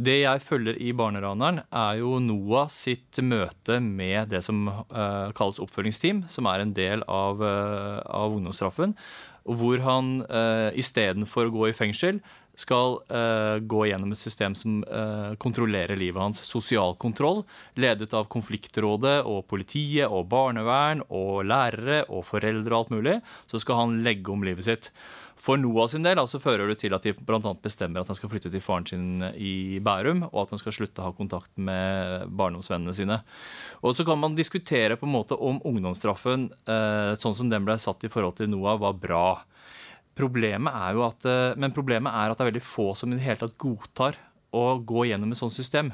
Det 0.00 0.22
jeg 0.22 0.40
følger 0.40 0.78
i 0.80 0.94
Barneraneren, 0.96 1.60
er 1.68 1.98
jo 2.00 2.14
NOAH 2.24 2.70
sitt 2.72 3.20
møte 3.20 3.76
med 3.84 4.32
det 4.32 4.40
som 4.46 4.62
uh, 4.70 5.28
kalles 5.36 5.60
oppfølgingsteam, 5.60 6.24
som 6.32 6.48
er 6.48 6.64
en 6.64 6.72
del 6.76 7.04
av, 7.04 7.44
uh, 7.44 8.00
av 8.06 8.38
ungdomsstraffen. 8.38 8.96
Hvor 9.44 9.84
han 9.84 10.22
uh, 10.24 10.70
istedenfor 10.78 11.48
å 11.50 11.54
gå 11.58 11.68
i 11.68 11.76
fengsel, 11.76 12.22
skal 12.60 12.98
uh, 13.08 13.56
gå 13.58 13.86
gjennom 13.88 14.12
et 14.12 14.20
system 14.20 14.56
som 14.58 14.82
uh, 14.84 15.32
kontrollerer 15.40 15.98
livet 15.98 16.20
hans. 16.20 16.42
Sosial 16.46 16.94
kontroll, 17.00 17.42
ledet 17.80 18.12
av 18.16 18.28
konfliktrådet 18.32 19.20
og 19.28 19.46
politiet 19.50 20.10
og 20.10 20.28
barnevern 20.32 21.04
og 21.08 21.42
lærere 21.48 22.04
og 22.08 22.26
foreldre 22.28 22.74
og 22.74 22.78
alt 22.84 22.94
mulig. 22.94 23.16
Så 23.50 23.62
skal 23.62 23.82
han 23.82 23.98
legge 24.06 24.32
om 24.32 24.44
livet 24.46 24.68
sitt. 24.68 24.92
For 25.40 25.56
Noah 25.56 25.88
sin 25.88 26.04
del 26.04 26.20
altså, 26.20 26.40
fører 26.42 26.68
det 26.68 26.82
til 26.82 26.92
at 26.92 27.06
de 27.06 27.14
bl.a. 27.16 27.40
bestemmer 27.64 28.02
at 28.02 28.10
han 28.12 28.18
skal 28.18 28.28
flytte 28.32 28.52
til 28.52 28.60
faren 28.60 28.86
sin 28.88 29.24
i 29.40 29.80
Bærum, 29.80 30.26
og 30.28 30.42
at 30.42 30.52
han 30.52 30.60
skal 30.60 30.74
slutte 30.76 31.00
å 31.00 31.08
ha 31.08 31.16
kontakt 31.16 31.52
med 31.56 32.28
barndomsvennene 32.36 32.96
sine. 32.96 33.20
Og 33.80 33.96
Så 33.96 34.04
kan 34.04 34.20
man 34.20 34.36
diskutere 34.36 34.98
på 35.00 35.08
en 35.08 35.14
måte 35.14 35.38
om 35.38 35.62
ungdomsstraffen 35.64 36.50
uh, 36.68 37.16
sånn 37.16 37.36
som 37.36 37.52
den 37.52 37.64
ble 37.64 37.78
satt 37.80 38.04
i 38.04 38.12
forhold 38.12 38.36
til 38.40 38.52
Noah, 38.52 38.76
var 38.80 39.00
bra. 39.00 39.24
Problemet 40.20 40.76
er 40.76 40.96
jo 40.96 41.04
at, 41.06 41.24
eh, 41.28 41.58
men 41.60 41.74
problemet 41.76 42.12
er 42.12 42.30
at 42.30 42.38
det 42.38 42.46
er 42.46 42.52
veldig 42.52 42.66
få 42.66 42.90
som 42.98 43.12
i 43.12 43.16
det 43.16 43.24
hele 43.24 43.40
tatt 43.40 43.58
godtar 43.60 44.18
å 44.52 44.64
gå 44.82 45.06
gjennom 45.08 45.30
et 45.32 45.40
sånt 45.40 45.54
system. 45.54 45.92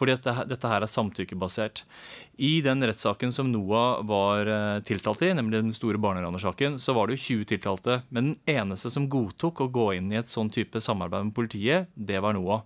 Fordi 0.00 0.14
dette, 0.16 0.32
dette 0.48 0.68
her 0.70 0.80
er 0.80 0.88
samtykkebasert. 0.88 1.82
I 2.40 2.62
den 2.64 2.80
rettssaken 2.88 3.34
som 3.36 3.50
Noah 3.52 4.00
var 4.08 4.48
eh, 4.48 4.78
tiltalt 4.88 5.20
i, 5.26 5.32
nemlig 5.36 5.60
den 5.60 5.76
store 5.76 6.00
barneranersaken, 6.00 6.78
så 6.80 6.94
var 6.96 7.06
det 7.06 7.18
jo 7.18 7.42
20 7.42 7.50
tiltalte. 7.52 8.00
Men 8.08 8.32
den 8.32 8.38
eneste 8.48 8.92
som 8.92 9.10
godtok 9.12 9.60
å 9.60 9.70
gå 9.72 9.90
inn 9.98 10.08
i 10.14 10.20
et 10.22 10.32
sånn 10.32 10.48
type 10.52 10.80
samarbeid 10.80 11.28
med 11.28 11.36
politiet, 11.36 11.92
det 11.94 12.22
var 12.24 12.38
Noah. 12.38 12.64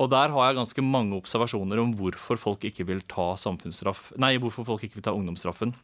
Og 0.00 0.08
der 0.10 0.32
har 0.32 0.48
jeg 0.48 0.58
ganske 0.58 0.82
mange 0.82 1.14
observasjoner 1.20 1.78
om 1.78 1.92
hvorfor 1.94 2.40
folk 2.40 2.64
ikke 2.64 2.88
vil 2.88 3.02
ta 3.06 3.34
nei, 4.18 4.34
hvorfor 4.40 4.66
folk 4.66 4.86
ikke 4.86 4.98
vil 4.98 5.04
ta 5.04 5.14
ungdomsstraffen 5.14 5.74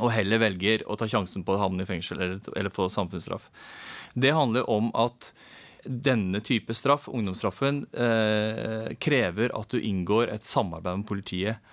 og 0.00 0.10
heller 0.10 0.42
velger 0.42 0.82
å 0.90 0.96
ta 0.98 1.06
sjansen 1.10 1.44
på 1.46 1.54
å 1.54 1.60
havne 1.60 1.84
i 1.84 1.88
fengsel 1.88 2.20
eller, 2.20 2.40
eller 2.56 2.74
få 2.74 2.88
samfunnsstraff. 2.90 3.50
Det 4.14 4.32
handler 4.34 4.66
om 4.70 4.90
at 4.98 5.32
denne 5.84 6.40
type 6.40 6.74
straff, 6.74 7.08
ungdomsstraffen, 7.12 7.84
eh, 7.92 8.94
krever 8.96 9.52
at 9.54 9.70
du 9.70 9.80
inngår 9.80 10.32
et 10.32 10.44
samarbeid 10.44 11.02
med 11.02 11.08
politiet. 11.08 11.72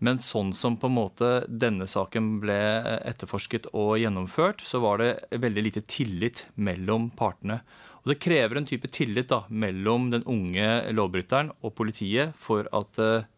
Men 0.00 0.16
sånn 0.16 0.54
som 0.56 0.78
på 0.80 0.88
en 0.88 0.96
måte 0.96 1.30
denne 1.44 1.84
saken 1.84 2.38
ble 2.40 2.56
etterforsket 3.04 3.68
og 3.76 3.98
gjennomført, 4.00 4.64
så 4.64 4.80
var 4.80 5.02
det 5.02 5.10
veldig 5.42 5.64
lite 5.66 5.82
tillit 5.84 6.46
mellom 6.56 7.10
partene. 7.12 7.60
Og 8.00 8.14
det 8.14 8.22
krever 8.24 8.56
en 8.56 8.68
type 8.68 8.88
tillit 8.88 9.28
da, 9.28 9.42
mellom 9.52 10.08
den 10.14 10.24
unge 10.24 10.88
lovbryteren 10.96 11.52
og 11.60 11.74
politiet 11.76 12.32
for 12.40 12.64
at 12.72 12.98
eh, 12.98 13.28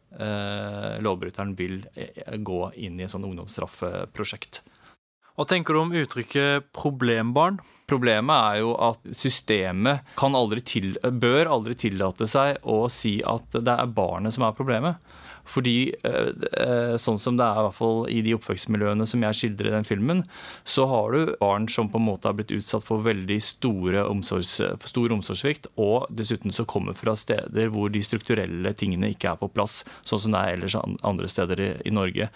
lovbryteren 1.03 1.55
vil 1.59 1.83
eh, 1.95 2.37
gå 2.39 2.61
inn 2.77 3.01
i 3.01 3.07
et 3.07 3.13
sånn 3.13 3.27
ungdomsstraffeprosjekt. 3.29 4.63
Hva 5.33 5.47
tenker 5.49 5.73
du 5.73 5.81
om 5.81 5.95
uttrykket 5.97 6.73
'problembarn'? 6.77 7.61
Problemet 7.89 8.53
er 8.53 8.61
jo 8.61 8.75
at 8.81 9.01
systemet 9.17 10.05
aldri 10.21 10.61
til, 10.65 10.95
bør 11.03 11.51
aldri 11.57 11.75
tillate 11.77 12.29
seg 12.29 12.61
å 12.63 12.87
si 12.89 13.19
at 13.25 13.51
det 13.53 13.75
er 13.75 13.93
barnet 13.93 14.33
som 14.33 14.45
er 14.47 14.57
problemet. 14.57 14.97
Fordi 15.49 15.93
eh, 16.07 16.31
eh, 16.63 16.95
sånn 17.01 17.19
som 17.21 17.37
det 17.39 17.47
er 17.47 17.59
i 17.59 17.65
hvert 17.67 17.77
fall 17.77 18.03
i 18.11 18.21
de 18.25 18.35
oppvekstmiljøene 18.37 19.07
som 19.09 19.25
jeg 19.27 19.39
skildrer 19.39 19.71
i 19.71 19.75
den 19.77 19.87
filmen, 19.87 20.23
så 20.65 20.87
har 20.91 21.13
du 21.15 21.35
barn 21.41 21.69
som 21.71 21.91
på 21.91 22.01
en 22.01 22.07
måte 22.07 22.31
har 22.31 22.37
blitt 22.39 22.55
utsatt 22.55 22.87
for 22.87 23.05
veldig 23.05 23.39
store 23.43 24.05
omsorgs, 24.09 24.55
stor 24.89 25.15
omsorgssvikt, 25.17 25.71
og 25.83 26.09
dessuten 26.15 26.55
så 26.55 26.67
kommer 26.69 26.97
fra 26.99 27.17
steder 27.19 27.73
hvor 27.73 27.93
de 27.93 28.03
strukturelle 28.05 28.75
tingene 28.79 29.13
ikke 29.13 29.33
er 29.33 29.41
på 29.41 29.51
plass, 29.53 29.83
sånn 30.07 30.25
som 30.25 30.37
det 30.37 30.43
er 30.43 30.57
ellers 30.57 30.79
andre 30.79 31.31
steder 31.31 31.63
i, 31.63 31.71
i 31.89 31.95
Norge. 31.95 32.31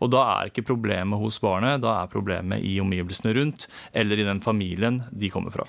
Og 0.00 0.12
da 0.14 0.24
er 0.36 0.52
ikke 0.52 0.66
problemet 0.72 1.20
hos 1.20 1.40
barnet, 1.42 1.82
da 1.82 2.00
er 2.02 2.12
problemet 2.12 2.64
i 2.64 2.78
omgivelsene 2.82 3.34
rundt, 3.38 3.68
eller 3.92 4.20
i 4.20 4.28
den 4.28 4.42
familien 4.44 5.02
de 5.10 5.32
kommer 5.32 5.54
fra. 5.54 5.66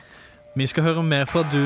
Vi 0.53 0.67
skal 0.69 0.85
høre 0.85 1.03
mer 1.03 1.25
fra 1.25 1.41
du, 1.49 1.57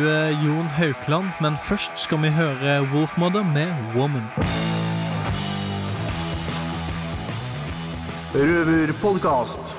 Jon 0.46 0.69
Haukland, 0.77 1.36
men 1.43 1.60
først 1.60 1.91
skal 2.00 2.24
vi 2.24 2.31
høre 2.31 2.79
Wolfmother 2.93 3.43
med 3.43 3.67
'Woman'. 3.91 4.87
Røverpodkast. 8.38 9.72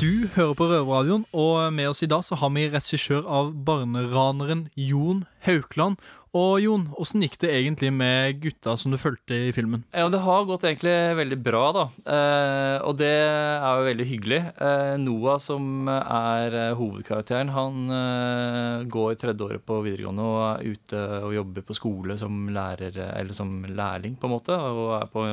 Du 0.00 0.26
hører 0.34 0.54
på 0.58 0.66
Røverradioen, 0.66 1.22
og 1.30 1.68
med 1.76 1.92
oss 1.92 2.02
i 2.02 2.08
dag 2.10 2.24
så 2.26 2.34
har 2.40 2.50
vi 2.56 2.64
regissør 2.72 3.22
av 3.22 3.52
Barneraneren 3.68 4.64
Jon 4.74 5.20
Haukland. 5.46 6.02
Og 6.32 6.62
Jon, 6.64 6.86
åssen 6.96 7.20
gikk 7.20 7.34
det 7.42 7.50
egentlig 7.52 7.90
med 7.92 8.38
gutta 8.40 8.72
som 8.80 8.92
du 8.94 8.96
fulgte 8.96 9.36
i 9.36 9.50
filmen? 9.52 9.82
Ja, 9.92 10.08
Det 10.08 10.22
har 10.24 10.46
gått 10.48 10.62
egentlig 10.64 10.94
veldig 11.18 11.36
bra, 11.44 11.64
da. 11.76 11.82
Eh, 12.08 12.76
og 12.88 12.96
det 12.96 13.10
er 13.12 13.76
jo 13.76 13.84
veldig 13.90 14.06
hyggelig. 14.08 14.38
Eh, 14.56 14.94
Noah, 15.02 15.36
som 15.36 15.90
er 15.92 16.56
eh, 16.56 16.72
hovedkarakteren, 16.78 17.52
han 17.52 17.84
eh, 17.98 18.86
går 18.88 19.18
tredje 19.20 19.44
året 19.44 19.66
på 19.68 19.82
videregående 19.84 20.24
og 20.24 20.40
er 20.46 20.72
ute 20.72 21.02
og 21.20 21.36
jobber 21.36 21.66
på 21.68 21.76
skole 21.76 22.16
som 22.16 22.48
lærer, 22.48 22.96
eller 23.12 23.36
som 23.36 23.52
lærling, 23.68 24.16
på 24.16 24.30
en 24.30 24.32
måte. 24.38 24.56
Og 24.56 24.96
er 25.02 25.12
på 25.12 25.26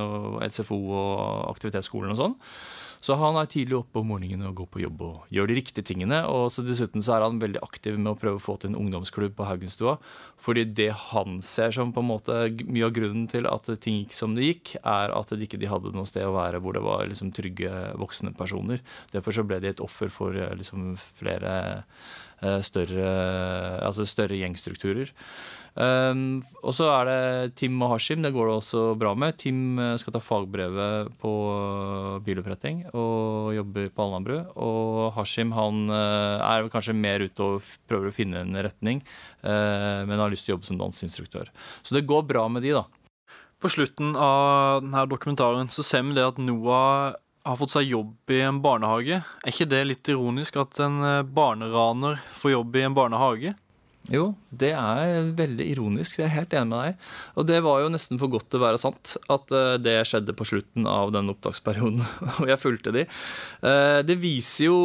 SFO 0.52 0.82
og 0.84 1.56
aktivitetsskolen 1.56 2.12
og 2.12 2.20
sånn. 2.20 2.38
Så 3.00 3.16
han 3.16 3.38
er 3.40 3.48
tidlig 3.48 3.78
oppe 3.78 4.02
om 4.02 4.10
morgenen 4.12 4.50
og 4.50 4.58
går 4.60 4.68
på 4.74 4.82
jobb 4.84 5.04
og 5.06 5.34
gjør 5.34 5.48
de 5.50 5.56
riktige 5.60 5.88
tingene. 5.88 6.20
Og 6.28 6.50
så 6.52 6.66
dessuten 6.68 7.04
så 7.06 7.16
er 7.16 7.26
han 7.26 7.40
veldig 7.40 7.62
aktiv 7.64 7.96
med 7.96 8.12
å 8.12 8.20
prøve 8.20 8.42
å 8.42 8.44
få 8.44 8.58
til 8.60 8.74
en 8.74 8.80
ungdomsklubb 8.82 9.38
på 9.38 9.48
Haugenstua. 9.48 9.96
Fordi 10.40 10.66
det 10.76 10.90
han 11.12 11.40
ser 11.46 11.72
som 11.76 11.94
på 11.96 12.04
en 12.04 12.10
måte 12.12 12.40
mye 12.68 12.90
av 12.90 12.96
grunnen 12.96 13.28
til 13.32 13.48
at 13.48 13.72
ting 13.80 14.02
gikk 14.02 14.18
som 14.18 14.36
det 14.36 14.50
gikk, 14.50 14.76
er 14.84 15.16
at 15.16 15.32
de 15.32 15.48
ikke 15.48 15.72
hadde 15.72 15.96
noe 15.96 16.10
sted 16.10 16.28
å 16.28 16.36
være 16.36 16.60
hvor 16.64 16.76
det 16.76 16.84
var 16.84 17.08
liksom 17.08 17.32
trygge 17.36 17.72
voksne 18.00 18.36
personer. 18.36 18.84
Derfor 19.16 19.36
så 19.36 19.48
ble 19.48 19.62
de 19.64 19.72
et 19.72 19.84
offer 19.84 20.12
for 20.12 20.36
eh, 20.36 20.56
liksom 20.60 20.92
flere 21.00 21.56
større, 22.64 23.10
altså 23.84 24.06
større 24.08 24.38
gjengstrukturer. 24.40 25.12
Um, 25.80 26.42
og 26.60 26.74
så 26.76 26.90
er 26.92 27.08
det 27.08 27.56
Tim 27.60 27.78
og 27.86 27.94
Hashim. 27.94 28.24
Det 28.26 28.34
går 28.36 28.50
det 28.50 28.56
også 28.58 28.82
bra 29.00 29.14
med. 29.16 29.38
Tim 29.40 29.80
eh, 29.80 29.96
skal 30.02 30.16
ta 30.16 30.22
fagbrevet 30.24 31.14
på 31.22 31.32
biloppretting 32.26 32.82
og 32.92 33.54
jobber 33.56 33.88
på 33.94 34.06
Alnabru. 34.06 34.38
Og 34.60 35.14
Hashim 35.16 35.54
han 35.56 35.86
eh, 35.94 36.44
er 36.44 36.68
kanskje 36.74 36.98
mer 36.98 37.24
ute 37.24 37.46
og 37.46 37.70
prøver 37.90 38.10
å 38.10 38.16
finne 38.16 38.44
en 38.44 38.60
retning, 38.60 39.04
uh, 39.46 40.04
men 40.10 40.20
har 40.20 40.34
lyst 40.34 40.48
til 40.48 40.56
å 40.56 40.58
jobbe 40.58 40.72
som 40.72 40.82
dansinstruktør. 40.82 41.54
Så 41.84 41.96
det 41.96 42.08
går 42.10 42.28
bra 42.28 42.48
med 42.52 42.66
de, 42.66 42.76
da. 42.76 42.86
På 43.60 43.72
slutten 43.72 44.14
av 44.16 44.84
denne 44.84 45.08
dokumentaren 45.12 45.72
så 45.72 45.84
ser 45.84 46.06
vi 46.08 46.16
det 46.16 46.28
at 46.28 46.40
Noah 46.40 47.16
har 47.50 47.58
fått 47.60 47.74
seg 47.74 47.90
jobb 47.90 48.32
i 48.34 48.42
en 48.46 48.60
barnehage. 48.64 49.20
Er 49.20 49.52
ikke 49.52 49.68
det 49.70 49.82
litt 49.90 50.10
ironisk 50.12 50.60
at 50.62 50.80
en 50.86 51.00
eh, 51.06 51.24
barneraner 51.26 52.22
får 52.38 52.54
jobb 52.54 52.78
i 52.80 52.86
en 52.88 52.96
barnehage? 52.98 53.56
Jo, 54.10 54.30
det 54.50 54.72
er 54.80 55.28
veldig 55.38 55.66
ironisk. 55.74 56.22
Jeg 56.22 56.30
er 56.30 56.36
helt 56.38 56.54
enig 56.56 56.70
med 56.72 56.80
deg. 56.86 57.10
Og 57.38 57.48
det 57.50 57.60
var 57.66 57.82
jo 57.84 57.92
nesten 57.94 58.18
for 58.22 58.32
godt 58.32 58.48
til 58.50 58.62
å 58.62 58.64
være 58.64 58.80
sant 58.82 59.16
at 59.30 59.54
eh, 59.54 59.74
det 59.82 59.98
skjedde 60.10 60.36
på 60.40 60.48
slutten 60.48 60.88
av 60.90 61.12
den 61.14 61.30
opptaksperioden. 61.34 62.00
Og 62.40 62.50
jeg 62.50 62.62
fulgte 62.62 62.96
de. 62.96 63.04
Eh, 63.62 64.00
Det 64.08 64.18
viser 64.22 64.70
jo 64.70 64.80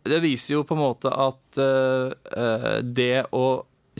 det 0.00 0.22
viser 0.24 0.54
jo 0.54 0.62
på 0.64 0.72
en 0.72 0.80
måte 0.80 1.10
at 1.12 1.58
det 2.88 3.26
å 3.36 3.42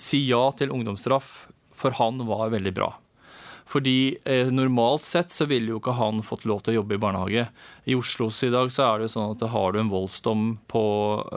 si 0.01 0.23
ja 0.31 0.41
til 0.57 0.73
ungdomsstraff 0.73 1.29
for 1.77 1.93
han 1.99 2.23
var 2.25 2.49
veldig 2.55 2.73
bra. 2.73 2.89
Fordi 3.71 4.17
eh, 4.25 4.49
normalt 4.51 5.05
sett 5.07 5.31
så 5.31 5.47
ville 5.47 5.71
jo 5.71 5.79
ikke 5.79 5.95
han 5.95 6.25
fått 6.27 6.47
lov 6.49 6.65
til 6.65 6.75
å 6.75 6.81
jobbe 6.81 6.97
i 6.97 7.03
barnehage. 7.03 7.47
I 7.87 7.95
Oslos 7.95 8.43
i 8.43 8.51
dag 8.51 8.73
så 8.75 8.89
er 8.89 9.05
det 9.05 9.13
sånn 9.13 9.37
at 9.37 9.45
har 9.53 9.73
du 9.73 9.79
en 9.79 9.93
voldsdom 9.93 10.49
på, 10.71 10.85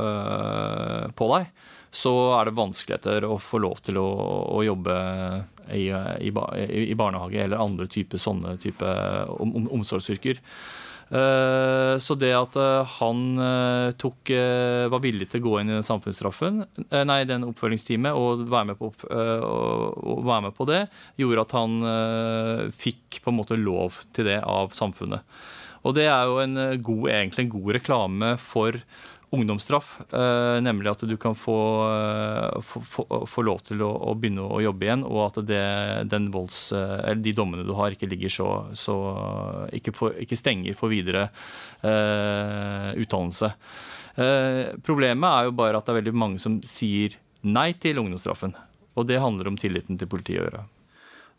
eh, 0.01 1.11
på 1.13 1.27
deg, 1.35 1.51
så 1.93 2.13
er 2.39 2.49
det 2.49 2.55
vanskeligheter 2.57 3.27
å 3.29 3.37
få 3.37 3.61
lov 3.61 3.83
til 3.85 4.01
å, 4.01 4.07
å 4.49 4.63
jobbe 4.65 4.95
i, 5.77 5.85
i, 5.93 6.31
i 6.33 6.95
barnehage 6.97 7.43
eller 7.43 7.61
andre 7.61 7.85
typer 7.87 8.17
sånne 8.17 8.55
type 8.61 8.95
om, 9.37 9.53
om, 9.53 9.69
omsorgsyrker. 9.77 10.41
Eh, 11.13 11.97
Så 12.01 12.15
det 12.17 12.31
at 12.33 12.55
eh, 12.57 12.93
han 12.97 13.23
eh, 13.37 13.93
tok, 14.01 14.33
var 14.89 15.03
villig 15.03 15.29
til 15.29 15.43
å 15.43 15.45
gå 15.45 15.55
inn 15.59 15.69
i 15.69 15.75
den 15.75 15.85
samfunnsstraffen, 15.85 16.63
nei, 17.05 17.19
den 17.29 17.45
oppfølgingsteamet, 17.45 18.17
og 18.17 18.45
være 18.49 18.71
med 18.71 18.79
på, 18.79 18.89
og 19.13 20.23
være 20.25 20.47
med 20.47 20.55
på 20.57 20.67
det, 20.69 20.81
gjorde 21.19 21.45
at 21.45 21.55
han 21.57 22.69
fikk 22.73 23.19
på 23.23 23.31
en 23.31 23.37
måte 23.37 23.57
lov 23.59 23.99
til 24.15 24.29
det 24.31 24.39
av 24.41 24.73
samfunnet. 24.75 25.25
Og 25.83 25.95
det 25.97 26.07
er 26.07 26.29
jo 26.29 26.39
en 26.39 26.55
god, 26.79 27.07
egentlig 27.11 27.45
en 27.45 27.53
god 27.57 27.73
reklame 27.77 28.29
for 28.41 28.79
ungdomsstraff, 29.33 30.01
eh, 30.13 30.59
nemlig 30.61 30.91
at 30.91 31.03
du 31.09 31.15
kan 31.17 31.35
få, 31.35 31.57
eh, 31.89 32.61
få, 32.61 32.81
få, 32.85 33.05
få 33.29 33.45
lov 33.45 33.63
til 33.65 33.81
å, 33.85 33.89
å 34.09 34.13
begynne 34.17 34.45
å 34.45 34.61
jobbe 34.61 34.85
igjen, 34.87 35.05
og 35.07 35.21
at 35.25 35.39
det, 35.49 36.19
volds, 36.33 36.59
eh, 36.77 37.13
de 37.17 37.33
dommene 37.35 37.65
du 37.65 37.73
har, 37.77 37.95
ikke 37.95 38.09
ligger 38.11 38.33
så, 38.33 38.49
så 38.77 38.97
ikke, 39.73 39.95
for, 39.97 40.17
ikke 40.21 40.37
stenger 40.37 40.77
for 40.77 40.93
videre 40.93 41.27
eh, 41.81 42.91
utdannelse. 43.01 43.53
Eh, 44.21 44.75
problemet 44.85 45.29
er 45.29 45.49
jo 45.49 45.57
bare 45.57 45.79
at 45.79 45.89
det 45.89 45.95
er 45.95 46.01
veldig 46.03 46.15
mange 46.25 46.43
som 46.43 46.59
sier 46.67 47.17
nei 47.41 47.71
til 47.73 48.03
ungdomsstraffen. 48.03 48.53
Og 48.93 49.09
det 49.09 49.21
handler 49.21 49.49
om 49.49 49.57
tilliten 49.57 49.97
til 49.97 50.09
politiet 50.09 50.43
å 50.43 50.45
gjøre. 50.45 50.67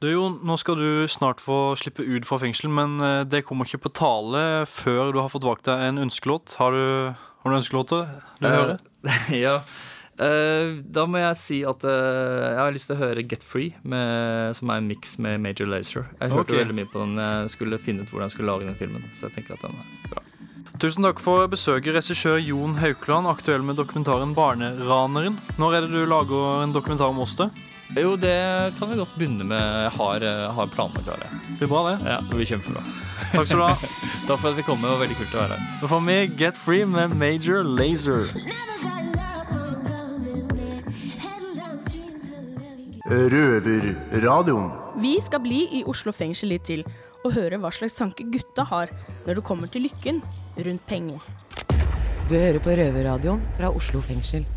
Du 0.03 0.09
Jon, 0.11 0.41
nå 0.43 0.57
skal 0.59 0.81
du 0.81 1.07
snart 1.09 1.39
få 1.41 1.77
slippe 1.79 2.03
ut 2.03 2.27
fra 2.27 2.41
fengsel, 2.43 2.67
men 2.67 2.99
det 3.31 3.45
kommer 3.47 3.65
ikke 3.65 3.87
på 3.87 3.93
tale 3.95 4.43
før 4.69 5.15
du 5.15 5.21
har 5.23 5.31
fått 5.33 5.47
valgt 5.47 5.71
deg 5.71 5.85
en 5.87 6.03
ønskelåt. 6.03 6.57
Har 6.59 6.75
du, 6.75 7.15
har 7.45 7.53
du 7.53 7.61
ønskelåter 7.61 8.07
du 8.41 8.47
Eh, 8.49 8.55
høre? 8.55 8.79
ja. 9.45 9.59
Uh, 10.15 10.79
da 10.87 11.05
må 11.11 11.19
jeg 11.19 11.37
si 11.37 11.57
at 11.67 11.83
uh, 11.85 11.91
jeg 11.91 12.61
har 12.61 12.75
lyst 12.75 12.87
til 12.87 12.95
å 12.95 13.01
høre 13.01 13.25
Get 13.27 13.43
Free, 13.45 13.75
med, 13.83 14.55
som 14.55 14.71
er 14.71 14.81
en 14.81 14.87
miks 14.89 15.19
med 15.19 15.43
Major 15.43 15.69
Lazer. 15.69 16.07
Jeg 16.21 16.31
hørte 16.31 16.55
okay. 16.55 16.63
veldig 16.63 16.77
mye 16.79 16.91
på 16.91 17.03
den. 17.03 17.19
Jeg 17.19 17.51
skulle 17.57 17.81
finne 17.83 18.05
ut 18.05 18.13
hvordan 18.13 18.31
jeg 18.31 18.37
skulle 18.37 18.53
lage 18.53 18.69
den 18.69 18.79
filmen. 18.79 19.05
Så 19.13 19.29
jeg 19.29 19.41
tenker 19.41 19.59
at 19.59 19.67
den 19.67 19.75
er 19.75 20.15
bra. 20.15 20.25
Tusen 20.83 21.07
takk 21.07 21.21
for 21.23 21.45
besøket, 21.51 21.95
regissør 21.95 22.41
Jon 22.43 22.79
Haukeland, 22.81 23.29
aktuell 23.31 23.63
med 23.63 23.77
dokumentaren 23.79 24.35
'Barneraneren'. 24.35 25.37
Når 25.59 25.75
er 25.77 25.85
det 25.85 25.93
du 25.93 26.07
lager 26.07 26.65
en 26.65 26.75
dokumentar 26.75 27.13
om 27.13 27.21
oss, 27.23 27.37
det? 27.39 27.51
Jo, 27.93 28.17
det 28.17 28.75
kan 28.79 28.91
vi 28.91 28.97
godt 28.97 29.15
begynne 29.19 29.45
med. 29.45 29.61
Jeg 29.85 29.93
har, 29.99 30.25
eh, 30.25 30.53
har 30.57 30.67
planene 30.73 31.05
klare. 31.05 31.29
Det 31.31 31.59
blir 31.59 31.69
bra, 31.69 31.83
det. 31.91 32.07
Ja, 32.09 32.21
det 32.21 32.31
blir 32.33 32.49
kjempebra. 32.49 32.83
Takk 33.35 33.47
skal 33.47 33.59
du 33.59 33.65
ha. 33.65 33.77
Takk 34.29 34.41
for 34.41 34.51
at 34.51 34.57
vi 34.57 34.63
kom. 34.67 34.81
Det 34.81 34.91
var 34.91 35.03
veldig 35.05 35.19
kult 35.21 35.37
å 35.37 35.43
være 35.45 35.59
her. 35.59 35.81
Nå 35.83 35.91
får 35.93 36.05
vi 36.09 36.19
Get 36.41 36.57
Free 36.57 36.87
med 36.89 37.15
Major 37.21 37.63
Lazer. 37.63 38.25
Røverradioen. 43.05 44.71
Vi 45.03 45.21
skal 45.21 45.43
bli 45.45 45.67
i 45.77 45.83
Oslo 45.85 46.13
fengsel 46.15 46.55
litt 46.55 46.65
til 46.65 46.85
og 47.25 47.35
høre 47.37 47.59
hva 47.61 47.71
slags 47.73 47.97
tanker 47.99 48.29
gutta 48.33 48.65
har 48.69 48.93
når 49.27 49.41
det 49.41 49.45
kommer 49.45 49.69
til 49.69 49.85
lykken 49.87 50.23
rundt 50.57 50.87
penger. 50.89 51.21
Du 52.31 52.37
hører 52.39 52.61
på 52.65 52.73
Røverradioen 52.73 53.45
fra 53.59 53.69
Oslo 53.69 54.01
fengsel. 54.01 54.49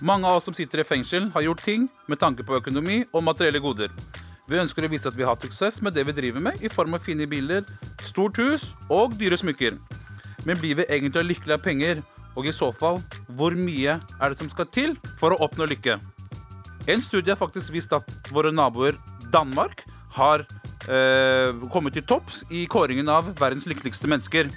Mange 0.00 0.28
av 0.28 0.36
oss 0.36 0.44
som 0.44 0.54
sitter 0.54 0.82
i 0.82 0.84
fengsel, 0.84 1.30
har 1.32 1.44
gjort 1.46 1.62
ting 1.64 1.86
med 2.06 2.20
tanke 2.20 2.44
på 2.44 2.58
økonomi 2.58 3.04
og 3.14 3.24
materielle 3.24 3.62
goder. 3.64 3.92
Vi 4.46 4.58
ønsker 4.60 4.84
å 4.84 4.90
vise 4.92 5.08
at 5.08 5.16
vi 5.16 5.24
har 5.24 5.38
suksess 5.40 5.80
med 5.82 5.96
det 5.96 6.04
vi 6.06 6.14
driver 6.14 6.42
med, 6.44 6.60
i 6.60 6.68
form 6.68 6.94
av 6.94 7.02
fine 7.02 7.24
biler, 7.26 7.64
stort 8.04 8.36
hus 8.38 8.74
og 8.92 9.16
dyre 9.16 9.38
smykker. 9.40 9.78
Men 10.44 10.60
blir 10.60 10.76
vi 10.78 10.86
egentlig 10.86 11.24
lykkelige 11.30 11.56
av 11.56 11.64
penger, 11.64 12.04
og 12.36 12.44
i 12.46 12.52
så 12.52 12.68
fall, 12.76 13.00
hvor 13.38 13.56
mye 13.56 13.96
er 13.96 14.28
det 14.28 14.38
som 14.38 14.52
skal 14.52 14.68
til 14.68 14.92
for 15.16 15.32
å 15.32 15.40
oppnå 15.48 15.66
lykke? 15.72 15.96
En 16.86 17.02
studie 17.02 17.32
har 17.32 17.40
faktisk 17.40 17.72
vist 17.74 17.96
at 17.96 18.06
våre 18.30 18.52
naboer 18.54 19.00
Danmark 19.32 19.80
har 20.14 20.44
øh, 20.44 21.64
kommet 21.72 21.96
til 21.96 22.04
topps 22.06 22.44
i 22.52 22.66
kåringen 22.70 23.08
av 23.08 23.32
verdens 23.40 23.64
lykkeligste 23.66 24.12
mennesker. 24.12 24.52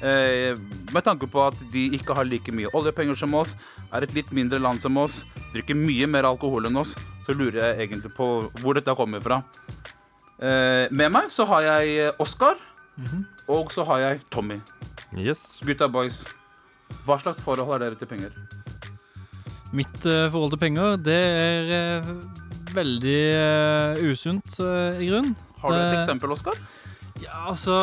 Eh, 0.00 0.56
med 0.94 1.04
tanke 1.04 1.28
på 1.28 1.42
at 1.44 1.60
de 1.72 1.82
ikke 1.98 2.14
har 2.16 2.24
like 2.24 2.52
mye 2.56 2.70
oljepenger 2.76 3.18
som 3.20 3.34
oss, 3.36 3.52
er 3.92 4.06
et 4.06 4.14
litt 4.16 4.30
mindre 4.32 4.60
land 4.62 4.80
som 4.80 4.96
oss, 4.96 5.24
drikker 5.52 5.76
mye 5.76 6.08
mer 6.08 6.28
alkohol 6.28 6.70
enn 6.70 6.80
oss, 6.80 6.94
så 7.26 7.36
lurer 7.36 7.60
jeg 7.60 7.88
egentlig 7.88 8.14
på 8.16 8.28
hvor 8.62 8.78
dette 8.78 8.96
kommer 8.96 9.20
fra. 9.24 9.42
Eh, 10.40 10.88
med 10.88 11.12
meg 11.12 11.28
så 11.28 11.44
har 11.50 11.66
jeg 11.66 12.14
Oskar, 12.22 12.56
og 13.48 13.72
så 13.72 13.84
har 13.88 14.00
jeg 14.06 14.22
Tommy. 14.32 14.60
Yes. 15.16 15.58
Gutta 15.66 15.88
boys, 15.90 16.22
hva 17.04 17.18
slags 17.20 17.42
forhold 17.44 17.68
har 17.68 17.82
dere 17.84 17.98
til 18.00 18.08
penger? 18.08 18.32
Mitt 19.76 20.06
eh, 20.08 20.28
forhold 20.32 20.56
til 20.56 20.62
penger, 20.64 20.96
det 20.96 21.20
er 21.20 21.74
eh, 21.76 22.12
veldig 22.74 23.20
eh, 23.36 24.00
usunt, 24.10 24.56
eh, 24.64 25.00
i 25.02 25.10
grunn. 25.10 25.34
Har 25.60 25.74
du 25.74 25.78
et 25.78 25.98
eksempel, 26.00 26.32
Oskar? 26.32 26.56
Ja, 27.20 27.34
altså 27.50 27.74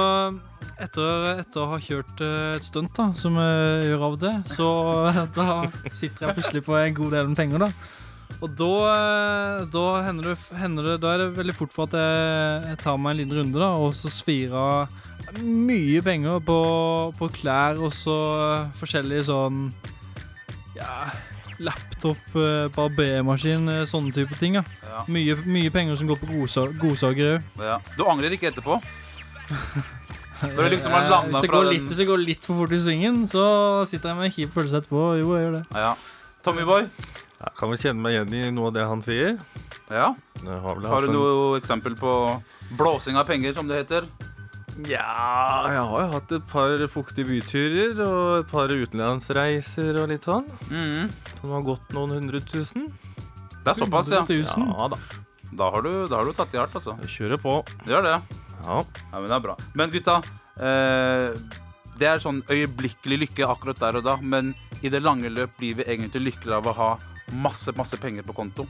etter, 0.81 1.37
etter 1.43 1.61
å 1.61 1.67
ha 1.73 1.77
kjørt 1.81 2.21
eh, 2.25 2.55
et 2.57 2.65
stunt, 2.65 2.91
da, 2.97 3.11
som 3.17 3.37
jeg 3.37 3.87
gjør 3.91 4.05
av 4.09 4.15
det, 4.21 4.33
så 4.55 4.67
da 5.37 5.47
sitter 5.93 6.27
jeg 6.29 6.37
plutselig 6.39 6.63
på 6.65 6.77
en 6.79 6.95
god 6.97 7.13
del 7.17 7.29
med 7.31 7.37
penger, 7.39 7.67
da. 7.67 7.71
Og 8.43 8.49
da, 8.59 8.71
eh, 8.93 9.61
da 9.73 9.83
hender 10.05 10.33
det, 10.33 10.37
hender 10.59 10.87
det 10.91 10.95
Da 11.01 11.13
er 11.13 11.21
det 11.23 11.27
veldig 11.37 11.53
fort 11.55 11.71
for 11.73 11.87
at 11.87 11.95
jeg, 11.95 12.65
jeg 12.73 12.79
tar 12.83 12.97
meg 12.99 13.13
en 13.15 13.21
liten 13.21 13.37
runde, 13.39 13.61
da, 13.61 13.69
og 13.79 13.93
så 13.97 14.11
svir 14.13 14.53
av 14.57 14.91
mye 15.43 16.01
penger 16.05 16.37
på, 16.45 16.57
på 17.17 17.29
klær 17.39 17.79
og 17.83 17.93
så 17.95 18.17
eh, 18.41 18.67
forskjellig 18.81 19.23
sånn 19.29 19.63
Ja, 20.77 21.07
laptop, 21.63 22.19
eh, 22.37 22.67
barbermaskin, 22.75 23.65
eh, 23.73 23.85
sånne 23.89 24.13
type 24.13 24.37
ting. 24.37 24.59
Ja. 24.59 25.01
Mye, 25.09 25.33
mye 25.47 25.71
penger 25.73 25.97
som 25.97 26.09
går 26.11 26.19
på 26.21 26.29
godsa- 26.29 26.69
godsaker 26.77 27.37
òg. 27.39 27.47
Ja. 27.65 27.79
Du 27.97 28.05
angrer 28.11 28.35
ikke 28.35 28.51
etterpå? 28.51 28.77
Når 29.47 30.69
liksom 30.69 30.91
har 30.93 31.05
Eh, 31.07 31.09
landa 31.09 31.41
fra 31.41 31.61
den 31.63 31.73
litt, 31.73 31.87
hvis 31.89 31.97
det 31.97 32.05
går 32.07 32.19
litt 32.21 32.43
for 32.45 32.59
fort 32.59 32.73
i 32.75 32.77
svingen, 32.77 33.23
så 33.25 33.43
sitter 33.89 34.11
jeg 34.13 34.17
med 34.19 34.33
kjip 34.35 34.51
følelse 34.53 34.81
etterpå. 34.83 35.05
Jo, 35.17 35.31
jeg 35.33 35.47
gjør 35.47 35.55
det. 35.57 35.63
Ja. 35.73 35.95
Tommyboy? 36.45 36.83
Jeg 37.37 37.53
kan 37.57 37.69
vel 37.71 37.77
kjenne 37.81 38.01
meg 38.01 38.13
igjen 38.13 38.33
i 38.37 38.51
noe 38.53 38.67
av 38.69 38.73
det 38.77 38.85
han 38.85 39.01
sier. 39.01 39.37
Ja. 39.89 40.11
Har, 40.45 40.75
vel 40.77 40.85
Har 40.91 41.01
du 41.01 41.07
du 41.07 41.11
en- 41.13 41.17
noe 41.17 41.59
eksempel 41.59 41.95
på 41.97 42.13
blåsing 42.77 43.17
av 43.17 43.25
penger, 43.25 43.53
som 43.57 43.67
det 43.67 43.81
heter? 43.85 44.05
Ja, 44.85 45.65
jeg 45.73 45.81
har 45.89 46.01
jo 46.05 46.07
hatt 46.13 46.31
et 46.37 46.47
par 46.51 46.69
fuktige 46.87 47.25
byturer 47.25 47.97
og 48.05 48.39
et 48.41 48.47
par 48.51 48.67
utenlandsreiser 48.69 49.97
og 50.03 50.09
litt 50.09 50.21
sånn. 50.27 50.45
Mm. 50.69 51.09
Som 51.41 51.49
har 51.55 51.63
gått 51.65 51.89
noen 51.97 52.13
hundre 52.13 52.41
tusen. 52.45 52.91
Det 53.63 53.73
er 53.73 53.79
såpass, 53.85 54.11
ja. 54.13 54.21
Ja 54.29 54.87
da. 54.93 54.97
Da 55.57 55.71
har 55.71 55.81
du, 55.81 56.07
da 56.07 56.17
har 56.19 56.25
du 56.25 56.33
tatt 56.37 56.53
i 56.53 56.57
hardt, 56.61 56.75
altså. 56.77 56.93
Jeg 57.01 57.09
kjører 57.09 57.41
på. 57.41 57.65
Gjør 57.89 58.03
det. 58.05 58.37
Ja. 58.65 58.83
men 59.13 59.29
det 59.29 59.35
er 59.37 59.43
bra. 59.43 59.55
Men 59.77 59.93
gutta, 59.93 60.17
eh, 60.57 61.37
det 61.97 62.07
er 62.09 62.21
sånn 62.21 62.43
øyeblikkelig 62.49 63.21
lykke 63.25 63.47
akkurat 63.49 63.79
der 63.81 63.99
og 63.99 64.05
da, 64.05 64.17
men 64.21 64.53
i 64.81 64.89
det 64.93 65.01
lange 65.01 65.29
løp 65.33 65.55
blir 65.57 65.79
vi 65.79 65.87
egentlig 65.87 66.31
lykkelige 66.31 66.59
av 66.59 66.69
å 66.69 66.75
ha 66.77 66.89
masse, 67.33 67.73
masse 67.77 67.97
penger 67.99 68.25
på 68.27 68.35
konto. 68.37 68.67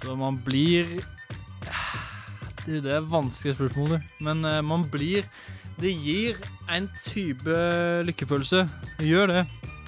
Så 0.00 0.16
man 0.16 0.38
blir 0.40 1.00
Det 2.64 2.82
det 2.84 2.92
er 2.92 3.04
vanskelige 3.04 3.56
spørsmål, 3.56 3.88
du. 3.88 4.24
Men 4.24 4.44
eh, 4.44 4.60
man 4.62 4.84
blir 4.90 5.24
Det 5.80 5.92
gir 5.92 6.36
en 6.68 6.88
type 7.04 7.56
lykkefølelse. 8.04 8.66
Det 8.98 9.06
gjør 9.08 9.26
det. 9.32 9.46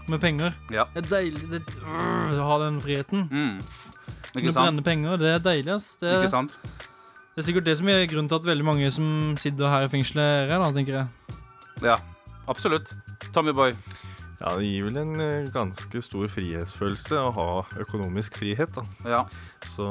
Med 0.08 0.20
penger. 0.20 0.54
Ja. 0.72 0.86
Det 0.94 1.04
er 1.04 1.08
deilig 1.10 1.50
det, 1.50 1.60
øh, 1.84 2.32
å 2.40 2.46
ha 2.48 2.56
den 2.64 2.80
friheten. 2.82 3.28
Ikke 4.32 4.52
sant? 4.52 4.64
brenne 4.64 4.82
penger. 4.82 5.20
Det 5.20 5.34
er 5.34 5.42
deilig, 5.44 5.74
ass. 5.76 5.96
Det, 6.00 6.14
Ikke 6.24 6.32
sant? 6.32 6.56
Det 7.32 7.42
er 7.42 7.48
sikkert 7.48 7.68
det 7.68 7.78
som 7.78 7.88
er 7.88 8.06
grunnen 8.10 8.28
til 8.28 8.40
at 8.40 8.46
veldig 8.48 8.64
mange 8.66 8.88
som 8.92 9.06
sitter 9.40 9.70
her 9.72 9.86
i 9.86 9.92
fengselet, 9.92 10.50
er, 10.50 10.58
da, 10.60 10.70
tenker 10.74 10.98
jeg. 10.98 11.36
Ja, 11.82 11.96
absolutt. 12.50 12.92
Tommy 13.32 13.54
Boy. 13.56 13.72
Ja, 14.42 14.56
det 14.58 14.66
gir 14.66 14.88
vel 14.88 14.98
en 14.98 15.20
eh, 15.22 15.50
ganske 15.54 16.02
stor 16.02 16.26
frihetsfølelse 16.28 17.20
å 17.20 17.30
ha 17.36 17.46
økonomisk 17.84 18.40
frihet, 18.40 18.74
da. 18.74 18.82
Ja. 19.06 19.20
Så 19.70 19.86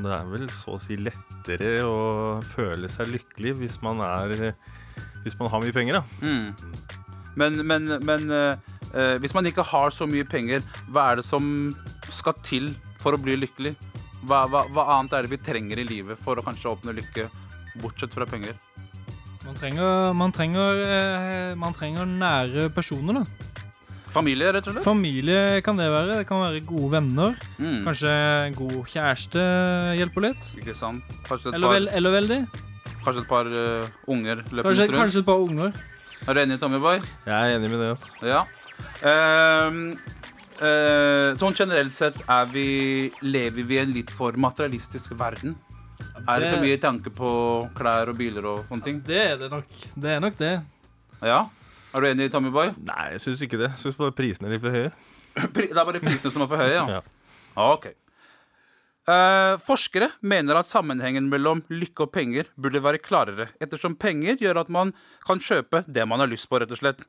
det 0.00 0.14
er 0.16 0.30
vel 0.30 0.48
så 0.56 0.78
å 0.78 0.80
si 0.80 0.96
lettere 0.96 1.74
å 1.84 1.98
føle 2.54 2.88
seg 2.88 3.12
lykkelig 3.12 3.58
hvis 3.60 3.76
man 3.84 4.00
er 4.04 4.54
Hvis 5.20 5.36
man 5.36 5.50
har 5.52 5.60
mye 5.60 5.76
penger, 5.76 6.00
da. 6.00 6.24
Mm. 6.24 6.54
Men, 7.36 7.60
men, 7.66 7.92
men 8.08 8.30
eh, 8.32 8.70
eh, 8.94 9.16
hvis 9.20 9.36
man 9.36 9.46
ikke 9.46 9.68
har 9.68 9.92
så 9.92 10.08
mye 10.08 10.24
penger, 10.24 10.64
hva 10.88 11.10
er 11.10 11.20
det 11.20 11.26
som 11.28 11.44
skal 12.08 12.34
til 12.42 12.72
for 13.00 13.14
å 13.14 13.20
bli 13.20 13.36
lykkelig? 13.36 13.76
Hva, 14.26 14.42
hva, 14.52 14.64
hva 14.68 14.84
annet 14.98 15.14
er 15.16 15.26
det 15.26 15.30
vi 15.32 15.38
trenger 15.44 15.80
i 15.80 15.86
livet 15.88 16.18
for 16.20 16.36
å 16.36 16.44
kanskje 16.44 16.68
oppnå 16.74 16.92
lykke, 16.96 17.28
bortsett 17.80 18.12
fra 18.16 18.26
penger? 18.28 18.58
Man 19.46 19.56
trenger, 19.56 20.12
man 20.14 20.32
trenger, 20.36 20.80
eh, 20.84 21.54
man 21.58 21.72
trenger 21.74 22.04
nære 22.06 22.68
personer, 22.76 23.22
da. 23.22 23.46
Familie, 24.10 24.50
rett 24.52 24.66
og 24.66 24.74
slett? 24.74 24.82
Familie 24.84 25.60
kan 25.62 25.78
det 25.78 25.86
være. 25.90 26.16
Det 26.20 26.26
kan 26.26 26.40
være 26.42 26.60
gode 26.66 26.90
venner. 26.96 27.36
Mm. 27.62 27.84
Kanskje 27.86 28.10
en 28.48 28.56
god 28.58 28.76
kjæreste 28.90 29.44
hjelper 30.00 30.24
litt. 30.26 30.48
Ikke 30.58 30.74
sant? 30.74 31.04
Kanskje 31.28 31.52
et 31.52 31.54
Eller, 31.54 31.68
par, 31.70 31.76
vel, 31.78 31.88
eller 32.00 32.14
veldig. 32.16 32.38
kanskje 33.04 33.22
et 33.22 33.28
par 33.30 33.46
uh, 33.54 33.86
unger 34.10 34.42
løper 34.50 34.66
Kanskje, 34.66 34.88
rundt? 34.90 34.98
kanskje 34.98 35.22
et 35.22 35.28
par 35.30 35.44
unger. 35.46 35.78
Er 36.26 36.34
du 36.36 36.40
enig, 36.42 36.58
Tommy 36.60 36.80
Boy? 36.82 36.98
Jeg 37.24 37.38
er 37.38 37.54
enig 37.60 37.70
med 37.70 37.80
det. 37.80 37.92
altså. 37.94 38.18
Ja. 38.26 38.42
Ehm, 39.06 39.94
eh, 40.64 41.36
sånn 41.40 41.56
generelt 41.56 41.94
sett 41.96 42.18
er 42.26 42.50
vi, 42.52 42.66
lever 43.24 43.66
vi 43.66 43.78
i 43.78 43.82
en 43.82 43.94
litt 43.94 44.10
for 44.14 44.36
materialistisk 44.40 45.14
verden. 45.18 45.56
Er 46.28 46.42
det 46.42 46.50
for 46.52 46.62
mye 46.64 46.78
tanke 46.80 47.12
på 47.14 47.30
klær 47.76 48.10
og 48.12 48.18
biler 48.18 48.46
og 48.48 48.66
sånne 48.68 48.86
ting? 48.86 49.00
Det 49.06 49.20
er 49.32 49.38
det 49.40 49.50
nok. 49.52 49.70
Det 49.94 50.12
er 50.16 50.20
nok 50.24 50.36
det. 50.40 50.52
Ja? 51.24 51.40
Er 51.94 52.04
du 52.04 52.08
enig, 52.10 52.28
Tommy 52.32 52.52
Boy? 52.54 52.72
Nei, 52.86 53.06
jeg 53.16 53.24
syns 53.24 53.40
ikke 53.44 53.58
det. 53.60 53.72
Jeg 53.74 53.82
syns 53.84 53.98
bare 53.98 54.14
prisene 54.16 54.48
er 54.48 54.56
litt 54.56 54.64
for 54.64 54.74
høye. 54.76 54.92
Det 55.56 55.68
er 55.70 55.80
bare 55.86 56.02
prisene 56.02 56.32
som 56.32 56.44
er 56.44 56.50
for 56.50 56.60
høye, 56.62 56.74
ja? 56.76 56.84
Ja. 56.98 57.02
Ah, 57.56 57.72
Ok. 57.74 57.90
Eh, 59.10 59.54
forskere 59.64 60.10
mener 60.22 60.58
at 60.60 60.68
sammenhengen 60.68 61.26
mellom 61.32 61.62
lykke 61.72 62.04
og 62.04 62.12
penger 62.14 62.50
burde 62.60 62.82
være 62.84 63.00
klarere, 63.02 63.48
ettersom 63.64 63.96
penger 63.98 64.36
gjør 64.38 64.60
at 64.60 64.68
man 64.70 64.92
kan 65.26 65.40
kjøpe 65.42 65.80
det 65.88 66.04
man 66.06 66.20
har 66.22 66.28
lyst 66.30 66.46
på, 66.50 66.60
rett 66.60 66.70
og 66.70 66.78
slett. 66.78 67.00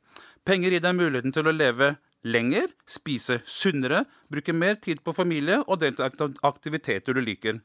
Penger 0.47 0.71
gir 0.73 0.81
deg 0.81 0.95
muligheten 0.97 1.35
til 1.35 1.45
å 1.51 1.53
leve 1.53 1.91
lenger, 2.23 2.69
spise 2.85 3.39
sunnere, 3.49 4.05
bruke 4.29 4.53
mer 4.53 4.77
tid 4.81 5.01
på 5.03 5.13
familie 5.15 5.61
og 5.65 5.79
delta 5.81 6.07
i 6.07 6.29
aktiviteter 6.47 7.17
du 7.17 7.21
liker. 7.23 7.59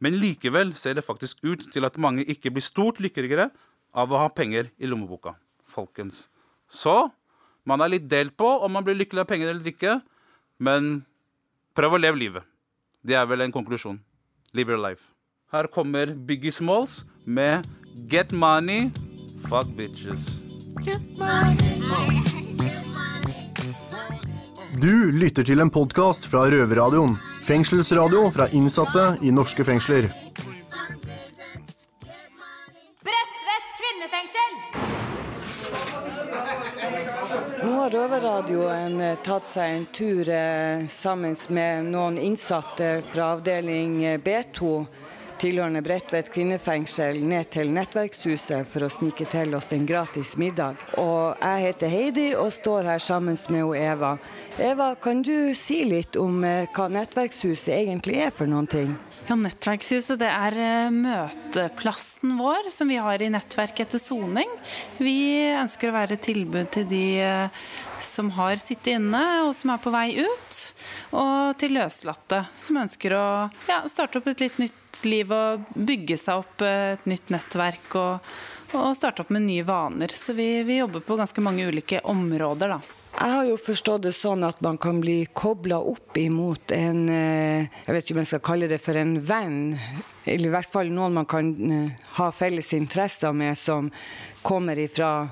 Men 0.00 0.18
likevel 0.18 0.74
ser 0.78 0.96
det 0.98 1.06
faktisk 1.06 1.44
ut 1.44 1.66
til 1.72 1.86
at 1.86 1.98
mange 1.98 2.24
ikke 2.24 2.52
blir 2.54 2.64
stort 2.64 3.00
lykkeligere 3.00 3.50
av 3.94 4.12
å 4.12 4.22
ha 4.24 4.28
penger 4.32 4.70
i 4.78 4.90
lommeboka, 4.90 5.34
folkens. 5.66 6.28
Så 6.70 7.10
man 7.66 7.82
er 7.82 7.94
litt 7.94 8.08
delt 8.10 8.36
på 8.38 8.48
om 8.64 8.72
man 8.72 8.86
blir 8.86 8.98
lykkelig 8.98 9.24
av 9.24 9.30
penger 9.30 9.52
eller 9.52 9.72
ikke, 9.72 9.98
men 10.58 11.02
prøv 11.76 11.96
å 11.96 12.02
leve 12.02 12.20
livet. 12.20 12.46
Det 13.02 13.16
er 13.16 13.26
vel 13.28 13.46
en 13.46 13.54
konklusjon. 13.54 14.00
Live 14.52 14.74
your 14.74 14.82
life. 14.82 15.12
Her 15.52 15.66
kommer 15.66 16.14
Biggie 16.14 16.52
Smalls 16.52 17.04
med 17.24 17.66
Get 18.10 18.32
Money, 18.32 18.90
Fuck 19.48 19.74
Bitches. 19.76 20.38
Du 24.80 25.12
lytter 25.12 25.44
til 25.44 25.60
en 25.60 25.68
podkast 25.68 26.24
fra 26.30 26.46
Røverradioen. 26.48 27.12
Fengselsradio 27.44 28.30
fra 28.32 28.46
innsatte 28.56 29.18
i 29.20 29.32
norske 29.34 29.64
fengsler. 29.66 30.06
Bredtvet 33.04 33.66
kvinnefengsel! 33.80 34.56
Nå 37.60 37.74
har 37.74 37.92
Røverradioen 37.92 38.96
eh, 39.04 39.18
tatt 39.26 39.50
seg 39.50 39.74
en 39.74 39.84
tur 39.92 40.30
eh, 40.32 40.86
sammen 40.88 41.36
med 41.52 41.90
noen 41.92 42.16
innsatte 42.16 43.02
fra 43.12 43.34
avdeling 43.34 44.00
eh, 44.14 44.16
B2 44.22 44.86
tilhørende 45.40 45.80
Bredtvet 45.84 46.28
kvinnefengsel 46.34 47.22
ned 47.24 47.48
til 47.54 47.70
Nettverkshuset 47.72 48.68
for 48.68 48.84
å 48.84 48.90
snike 48.92 49.24
til 49.30 49.54
oss 49.56 49.70
en 49.72 49.86
gratis 49.88 50.34
middag. 50.40 50.80
Og 51.00 51.40
jeg 51.40 51.64
heter 51.66 51.92
Heidi 51.92 52.26
og 52.36 52.52
står 52.52 52.90
her 52.92 53.02
sammen 53.02 53.38
med 53.48 53.76
Eva. 53.80 54.16
Eva, 54.60 54.92
kan 55.00 55.22
du 55.24 55.54
si 55.56 55.80
litt 55.88 56.18
om 56.20 56.42
eh, 56.44 56.68
hva 56.76 56.90
Nettverkshuset 56.92 57.72
egentlig 57.78 58.20
er 58.20 58.34
for 58.34 58.50
noen 58.50 58.68
ting? 58.68 58.92
Ja, 59.30 59.36
Nettverkshuset 59.38 60.20
det 60.20 60.28
er 60.28 60.58
eh, 60.60 60.92
møteplassen 60.92 62.36
vår 62.36 62.68
som 62.74 62.90
vi 62.92 63.00
har 63.00 63.22
i 63.22 63.30
nettverk 63.32 63.80
etter 63.84 64.02
soning. 64.02 64.50
Vi 64.98 65.16
ønsker 65.54 65.90
å 65.90 65.96
være 65.96 66.18
et 66.18 66.26
tilbud 66.28 66.72
til 66.74 66.88
de 66.90 67.04
eh, 67.24 67.62
som 68.06 68.30
har 68.36 68.60
sittet 68.62 68.96
inne 68.98 69.22
og 69.46 69.54
som 69.56 69.74
er 69.74 69.82
på 69.82 69.92
vei 69.94 70.06
ut. 70.20 70.60
Og 71.16 71.58
til 71.60 71.76
løslatte 71.78 72.44
som 72.58 72.80
ønsker 72.82 73.16
å 73.16 73.26
ja, 73.70 73.82
starte 73.90 74.20
opp 74.20 74.30
et 74.32 74.46
litt 74.46 74.62
nytt 74.62 75.04
liv 75.06 75.30
og 75.34 75.68
bygge 75.74 76.18
seg 76.20 76.42
opp 76.42 76.64
et 76.66 77.06
nytt 77.10 77.30
nettverk. 77.34 77.94
og 78.00 78.32
og 78.72 78.96
starte 78.96 79.24
opp 79.24 79.30
med 79.34 79.42
nye 79.42 79.64
vaner. 79.66 80.12
Så 80.14 80.32
vi, 80.32 80.62
vi 80.62 80.76
jobber 80.76 81.00
på 81.00 81.16
ganske 81.16 81.42
mange 81.42 81.66
ulike 81.66 82.00
områder, 82.06 82.76
da. 82.76 82.80
Jeg 83.10 83.34
har 83.34 83.44
jo 83.48 83.56
forstått 83.58 84.04
det 84.06 84.12
sånn 84.16 84.44
at 84.46 84.60
man 84.64 84.78
kan 84.80 85.00
bli 85.02 85.24
kobla 85.36 85.80
opp 85.82 86.16
imot 86.16 86.70
en 86.72 87.08
eh, 87.10 87.66
Jeg 87.66 87.94
vet 87.96 88.04
ikke 88.04 88.14
om 88.14 88.20
jeg 88.22 88.30
skal 88.30 88.44
kalle 88.46 88.68
det 88.70 88.78
for 88.80 88.96
en 88.96 89.16
venn, 89.18 89.58
eller 90.24 90.46
i 90.46 90.54
hvert 90.54 90.70
fall 90.70 90.92
noen 90.94 91.18
man 91.18 91.28
kan 91.28 91.50
eh, 91.66 92.06
ha 92.16 92.30
felles 92.32 92.70
interesser 92.78 93.34
med, 93.36 93.58
som 93.58 93.90
kommer 94.46 94.78
ifra 94.78 95.28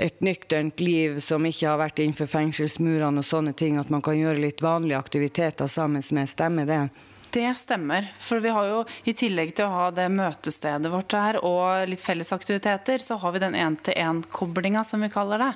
et 0.00 0.20
nykternt 0.24 0.80
liv 0.80 1.18
som 1.20 1.44
ikke 1.46 1.68
har 1.68 1.78
vært 1.80 2.00
innenfor 2.00 2.30
fengselsmurene 2.30 3.20
og 3.20 3.26
sånne 3.26 3.52
ting. 3.56 3.78
At 3.80 3.92
man 3.92 4.02
kan 4.04 4.18
gjøre 4.18 4.42
litt 4.42 4.64
vanlige 4.64 4.98
aktiviteter 4.98 5.70
sammen 5.70 6.02
med. 6.16 6.30
Stemmer 6.30 6.68
det? 6.68 6.82
Det 7.30 7.46
stemmer. 7.54 8.08
For 8.18 8.42
vi 8.42 8.50
har 8.50 8.66
jo 8.66 8.78
i 9.06 9.14
tillegg 9.14 9.52
til 9.54 9.68
å 9.68 9.74
ha 9.74 9.88
det 9.94 10.08
møtestedet 10.10 10.90
vårt 10.90 11.14
her 11.14 11.38
og 11.46 11.86
litt 11.90 12.02
fellesaktiviteter, 12.02 13.02
så 13.04 13.20
har 13.22 13.36
vi 13.36 13.42
den 13.44 13.54
én-til-én-koblinga 13.54 14.82
som 14.86 15.04
vi 15.04 15.12
kaller 15.12 15.44
det. 15.44 15.52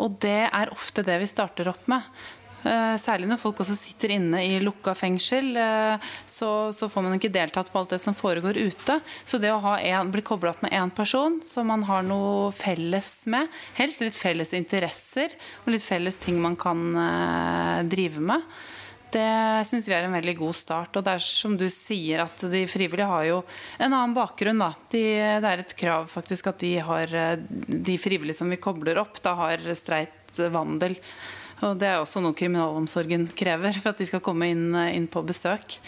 Og 0.00 0.16
det 0.24 0.46
er 0.48 0.72
ofte 0.72 1.04
det 1.04 1.18
vi 1.20 1.28
starter 1.28 1.68
opp 1.74 1.90
med. 1.92 2.06
Eh, 2.66 2.96
Særlig 3.00 3.28
når 3.30 3.40
folk 3.40 3.62
også 3.62 3.76
sitter 3.78 4.14
inne 4.16 4.42
i 4.44 4.58
lukka 4.62 4.94
fengsel, 4.98 5.52
eh, 5.56 6.10
så, 6.28 6.50
så 6.76 6.88
får 6.92 7.06
man 7.06 7.16
ikke 7.16 7.32
deltatt 7.32 7.70
på 7.72 7.80
alt 7.80 7.94
det 7.94 8.00
som 8.02 8.16
foregår 8.16 8.58
ute. 8.60 8.98
Så 9.24 9.40
det 9.40 9.52
å 9.54 9.76
en, 9.76 10.12
bli 10.12 10.24
kobla 10.26 10.52
opp 10.52 10.64
med 10.66 10.74
én 10.76 10.92
person 10.94 11.40
som 11.46 11.70
man 11.70 11.86
har 11.88 12.04
noe 12.06 12.50
felles 12.56 13.12
med, 13.30 13.48
helst 13.78 14.04
litt 14.04 14.18
felles 14.18 14.52
interesser 14.56 15.32
og 15.64 15.72
litt 15.74 15.86
felles 15.86 16.20
ting 16.20 16.40
man 16.42 16.58
kan 16.60 16.84
eh, 17.06 17.80
drive 17.88 18.20
med, 18.32 18.44
det 19.10 19.66
syns 19.66 19.88
vi 19.90 19.94
er 19.96 20.06
en 20.06 20.14
veldig 20.14 20.36
god 20.38 20.54
start. 20.54 20.94
Og 20.94 21.02
det 21.02 21.16
er 21.16 21.24
som 21.24 21.56
du 21.58 21.66
sier, 21.72 22.22
at 22.22 22.44
de 22.52 22.62
frivillige 22.70 23.08
har 23.10 23.24
jo 23.26 23.40
en 23.80 23.90
annen 23.90 24.14
bakgrunn. 24.14 24.62
Da. 24.62 24.70
De, 24.92 25.02
det 25.42 25.50
er 25.50 25.64
et 25.64 25.74
krav 25.74 26.06
faktisk 26.12 26.52
at 26.52 26.62
de, 26.62 26.76
har, 26.86 27.16
de 27.90 27.96
frivillige 27.98 28.38
som 28.38 28.52
vi 28.52 28.60
kobler 28.62 29.00
opp, 29.02 29.18
da 29.24 29.34
har 29.40 29.66
streit 29.74 30.38
vandel. 30.54 30.94
Og 31.66 31.76
det 31.80 31.90
er 31.90 32.00
også 32.00 32.22
noe 32.24 32.36
kriminalomsorgen 32.36 33.28
krever 33.36 33.76
for 33.80 33.92
at 33.92 34.00
de 34.00 34.08
skal 34.08 34.24
komme 34.24 34.48
inn, 34.52 34.72
inn 34.88 35.10
på 35.10 35.22
besøk. 35.26 35.80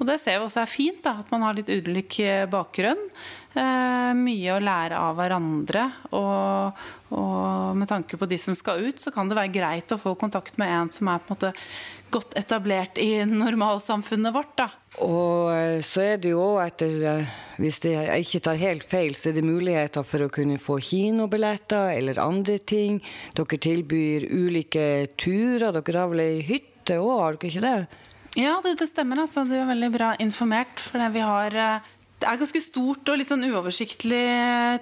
Og 0.00 0.06
det 0.08 0.16
ser 0.22 0.38
vi 0.38 0.46
også 0.46 0.62
er 0.62 0.70
fint, 0.70 1.02
da, 1.04 1.18
at 1.20 1.28
man 1.32 1.42
har 1.44 1.56
litt 1.58 1.68
ulik 1.68 2.16
bakgrunn. 2.48 3.02
Eh, 3.50 4.12
mye 4.16 4.54
å 4.54 4.62
lære 4.62 4.96
av 4.96 5.18
hverandre. 5.18 5.82
Og, 6.16 6.84
og 7.12 7.76
med 7.76 7.90
tanke 7.90 8.16
på 8.16 8.28
de 8.30 8.38
som 8.40 8.56
skal 8.56 8.80
ut, 8.86 9.02
så 9.02 9.12
kan 9.12 9.28
det 9.28 9.36
være 9.36 9.52
greit 9.52 9.92
å 9.92 10.00
få 10.00 10.14
kontakt 10.16 10.56
med 10.60 10.72
en 10.72 10.92
som 10.94 11.12
er 11.12 11.20
på 11.20 11.34
en 11.34 11.36
måte 11.36 11.52
godt 12.10 12.36
etablert 12.38 12.98
i 12.98 13.24
normalsamfunnet 13.24 14.34
vårt. 14.34 14.56
da. 14.58 14.68
Og 14.98 15.84
så 15.86 16.02
er 16.02 16.20
det 16.20 16.32
jo 16.32 16.42
òg 16.42 16.64
etter, 16.66 16.94
eh, 17.06 17.30
hvis 17.62 17.78
jeg 17.84 18.26
ikke 18.26 18.42
tar 18.44 18.60
helt 18.60 18.84
feil, 18.84 19.14
så 19.14 19.30
er 19.30 19.38
det 19.38 19.46
muligheter 19.46 20.04
for 20.04 20.26
å 20.26 20.32
kunne 20.32 20.58
få 20.58 20.80
kinobilletter 20.82 21.96
eller 21.96 22.18
andre 22.18 22.58
ting. 22.58 23.00
Dere 23.34 23.58
tilbyr 23.58 24.26
ulike 24.28 25.08
turer. 25.16 25.72
Dere 25.72 25.98
har 25.98 26.08
vel 26.08 26.20
ei 26.26 26.42
hytte 26.42 26.98
òg, 26.98 27.20
har 27.20 27.38
dere 27.38 27.50
ikke 27.50 27.66
det? 27.66 27.88
Ja, 28.38 28.60
det, 28.62 28.76
det 28.78 28.88
stemmer. 28.90 29.22
altså. 29.24 29.44
Du 29.46 29.54
er 29.54 29.66
veldig 29.66 29.90
bra 29.94 30.12
informert. 30.22 30.78
For 30.80 31.02
vi 31.10 31.24
har 31.24 31.54
eh, 31.54 31.88
Det 32.20 32.28
er 32.28 32.36
ganske 32.36 32.60
stort 32.60 33.08
og 33.08 33.16
litt 33.16 33.30
sånn 33.30 33.46
uoversiktlig 33.48 34.24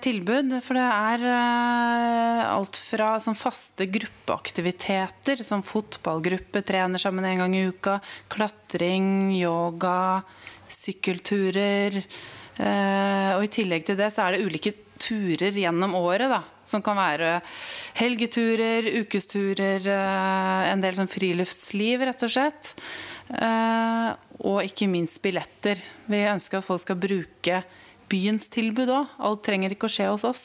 tilbud. 0.03 0.57
For 0.65 0.75
det 0.75 0.87
er 0.87 1.23
uh, 1.23 2.41
alt 2.51 2.81
fra 2.83 3.13
sånn 3.23 3.39
faste 3.39 3.87
gruppeaktiviteter, 3.95 5.45
som 5.47 5.63
fotballgruppe, 5.63 6.65
trener 6.67 6.99
sammen 6.99 7.29
en 7.29 7.45
gang 7.45 7.55
i 7.55 7.63
uka, 7.71 8.01
klatring, 8.35 9.31
yoga, 9.39 10.25
sykkelturer. 10.67 12.01
Uh, 12.59 13.39
og 13.39 13.47
i 13.47 13.53
tillegg 13.55 13.87
til 13.87 14.01
det 14.01 14.11
så 14.11 14.27
er 14.27 14.35
det 14.35 14.43
ulike 14.43 14.75
turer 14.99 15.55
gjennom 15.55 15.95
året, 15.95 16.27
da. 16.35 16.43
Som 16.67 16.83
kan 16.83 16.99
være 16.99 17.37
helgeturer, 18.01 18.91
ukesturer, 19.05 19.87
uh, 19.87 20.67
en 20.73 20.83
del 20.83 20.99
sånn 20.99 21.15
friluftsliv, 21.15 22.03
rett 22.11 22.27
og 22.27 22.35
slett. 22.35 22.75
Eh, 23.29 24.11
og 24.41 24.63
ikke 24.65 24.89
minst 24.91 25.21
billetter. 25.25 25.81
Vi 26.09 26.23
ønsker 26.31 26.61
at 26.61 26.67
folk 26.67 26.83
skal 26.85 27.01
bruke 27.01 27.63
byens 28.09 28.49
tilbud 28.53 28.89
òg. 28.89 29.17
Alt 29.21 29.45
trenger 29.47 29.75
ikke 29.75 29.89
å 29.89 29.93
skje 29.93 30.09
hos 30.09 30.25
oss. 30.25 30.45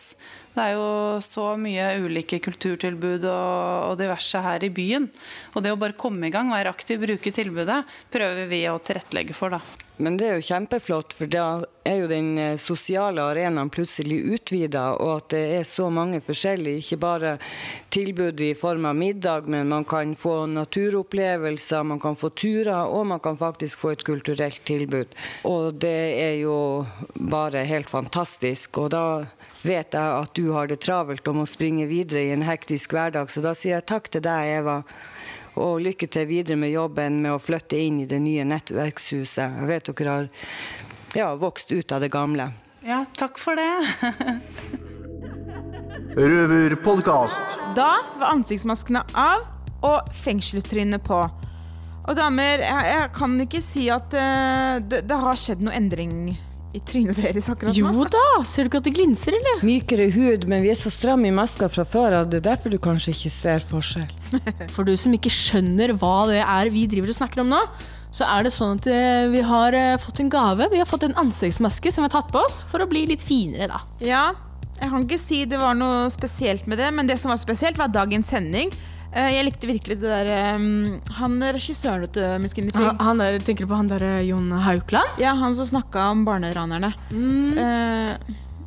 Det 0.53 0.61
er 0.61 0.75
jo 0.75 1.21
så 1.25 1.53
mye 1.57 1.87
ulike 2.05 2.37
kulturtilbud 2.45 3.23
og, 3.25 3.89
og 3.89 3.95
diverse 3.97 4.41
her 4.45 4.65
i 4.65 4.69
byen. 4.73 5.07
Og 5.53 5.65
det 5.65 5.73
å 5.73 5.79
bare 5.81 5.97
komme 5.97 6.29
i 6.29 6.33
gang, 6.33 6.53
være 6.53 6.69
aktiv, 6.69 7.01
bruke 7.01 7.33
tilbudet, 7.33 7.81
prøver 8.13 8.45
vi 8.51 8.61
å 8.69 8.77
tilrettelegge 8.77 9.33
for, 9.37 9.57
da. 9.57 9.83
Men 9.97 10.17
det 10.17 10.25
er 10.25 10.39
jo 10.39 10.45
kjempeflott, 10.47 11.13
for 11.13 11.29
da 11.29 11.45
er 11.85 11.99
jo 12.01 12.07
den 12.09 12.31
eh, 12.41 12.55
sosiale 12.61 13.21
arenaen 13.29 13.69
plutselig 13.73 14.19
utvida, 14.35 14.87
og 14.97 15.11
at 15.19 15.27
det 15.35 15.43
er 15.59 15.67
så 15.69 15.89
mange 15.93 16.17
forskjellige, 16.25 16.81
ikke 16.81 17.01
bare 17.01 17.35
tilbud 17.93 18.41
i 18.41 18.53
form 18.57 18.87
av 18.89 18.97
middag, 18.97 19.49
men 19.53 19.69
man 19.69 19.85
kan 19.89 20.15
få 20.17 20.47
naturopplevelser, 20.53 21.85
man 21.85 22.01
kan 22.01 22.17
få 22.17 22.33
turer, 22.33 22.89
og 22.89 23.05
man 23.13 23.21
kan 23.21 23.37
faktisk 23.37 23.85
få 23.85 23.93
et 23.93 24.05
kulturelt 24.05 24.63
tilbud. 24.65 25.13
Og 25.49 25.77
det 25.81 26.01
er 26.21 26.35
jo 26.41 26.57
bare 27.13 27.65
helt 27.69 27.93
fantastisk. 27.93 28.81
Og 28.81 28.93
da 28.93 29.05
vet 29.63 29.95
jeg 29.95 30.15
at 30.23 30.33
du 30.35 30.51
har 30.51 30.67
det 30.67 30.81
travelt 30.83 31.27
og 31.27 31.39
må 31.39 31.45
springe 31.49 31.87
videre 31.89 32.25
i 32.27 32.33
en 32.35 32.45
hektisk 32.45 32.95
hverdag, 32.95 33.31
så 33.31 33.43
da 33.43 33.53
sier 33.57 33.77
jeg 33.77 33.87
takk 33.89 34.09
til 34.11 34.23
deg, 34.25 34.57
Eva. 34.59 34.81
Og 35.63 35.83
lykke 35.85 36.07
til 36.09 36.27
videre 36.29 36.57
med 36.57 36.73
jobben 36.73 37.21
med 37.23 37.35
å 37.35 37.41
flytte 37.41 37.77
inn 37.77 38.01
i 38.03 38.09
det 38.09 38.19
nye 38.23 38.45
nettverkshuset. 38.49 39.59
Jeg 39.61 39.69
vet 39.69 39.91
dere 39.91 40.15
har 40.15 40.29
ja, 41.13 41.29
vokst 41.37 41.71
ut 41.71 41.93
av 41.93 42.01
det 42.01 42.09
gamle. 42.13 42.49
Ja, 42.83 43.03
takk 43.17 43.37
for 43.39 43.55
det. 43.55 43.69
Røverpodkast. 46.17 47.57
Da 47.77 47.91
var 48.19 48.33
ansiktsmaskene 48.33 49.05
av 49.17 49.45
og 49.83 50.09
fengselstrynet 50.23 51.05
på. 51.05 51.21
Og 52.03 52.17
damer, 52.17 52.65
jeg, 52.65 52.87
jeg 52.89 53.11
kan 53.15 53.37
ikke 53.45 53.61
si 53.63 53.85
at 53.93 54.13
uh, 54.17 54.81
det, 54.83 55.05
det 55.07 55.19
har 55.21 55.39
skjedd 55.39 55.63
noe 55.63 55.75
endring 55.77 56.33
i 56.73 56.81
trynet 56.81 57.19
deres 57.21 57.47
akkurat 57.51 57.75
nå. 57.77 57.91
Jo 57.93 58.05
da, 58.09 58.23
ser 58.49 58.65
du 58.65 58.71
ikke 58.71 58.81
at 58.81 58.87
det 58.87 58.95
glinser, 58.97 59.35
eller? 59.37 59.63
Mykere 59.67 60.07
hud, 60.13 60.47
men 60.49 60.63
vi 60.65 60.71
er 60.73 60.77
så 60.79 60.91
stramme 60.93 61.29
i 61.29 61.33
maska 61.35 61.69
fra 61.71 61.85
før 61.85 62.19
av. 62.19 62.29
Det 62.31 62.41
er 62.41 62.47
derfor 62.49 62.73
du 62.73 62.79
kanskje 62.81 63.13
ikke 63.13 63.33
ser 63.33 63.67
forskjell. 63.69 64.09
For 64.73 64.87
du 64.87 64.95
som 64.97 65.13
ikke 65.13 65.31
skjønner 65.33 65.93
hva 66.01 66.15
det 66.31 66.39
er 66.41 66.71
vi 66.73 66.87
driver 66.89 67.13
og 67.13 67.19
snakker 67.19 67.43
om 67.43 67.51
nå, 67.53 67.61
så 68.13 68.25
er 68.29 68.45
det 68.45 68.53
sånn 68.53 68.77
at 68.77 68.87
eh, 68.89 69.27
vi 69.33 69.41
har 69.45 69.77
eh, 69.77 69.99
fått 70.01 70.21
en 70.21 70.31
gave. 70.33 70.69
Vi 70.73 70.81
har 70.81 70.89
fått 70.89 71.05
en 71.07 71.15
ansiktsmaske 71.21 71.93
som 71.93 72.03
vi 72.03 72.09
har 72.09 72.15
tatt 72.15 72.33
på 72.33 72.41
oss 72.41 72.61
for 72.69 72.81
å 72.81 72.89
bli 72.89 73.05
litt 73.09 73.25
finere, 73.25 73.69
da. 73.69 73.81
Ja, 74.05 74.25
jeg 74.79 74.89
kan 74.89 75.05
ikke 75.05 75.21
si 75.21 75.43
det 75.49 75.61
var 75.61 75.77
noe 75.77 76.09
spesielt 76.13 76.65
med 76.69 76.81
det, 76.81 76.89
men 76.93 77.09
det 77.09 77.19
som 77.21 77.33
var 77.33 77.41
spesielt, 77.41 77.77
var 77.79 77.93
dagens 77.93 78.33
sending. 78.33 78.73
Eh, 79.15 79.29
Jeg 79.35 79.45
likte 79.47 79.69
virkelig 79.69 79.99
det 80.01 80.09
der 80.09 80.55
um, 80.57 81.01
Han 81.19 81.35
regissøren, 81.55 82.05
vet 82.07 82.13
du, 82.17 82.21
Guinea 82.55 82.71
Pig. 82.73 82.85
Han, 82.87 83.01
han 83.07 83.21
der, 83.21 83.39
tenker 83.45 83.65
du 83.67 83.71
på 83.73 83.77
han 83.79 83.91
der 83.91 84.05
eh, 84.07 84.21
Jon 84.29 84.49
Haukland? 84.65 85.19
Ja, 85.21 85.35
han 85.37 85.55
som 85.57 85.69
snakka 85.69 86.07
om 86.13 86.23
barneranerne. 86.27 86.93
Eh, 87.13 88.15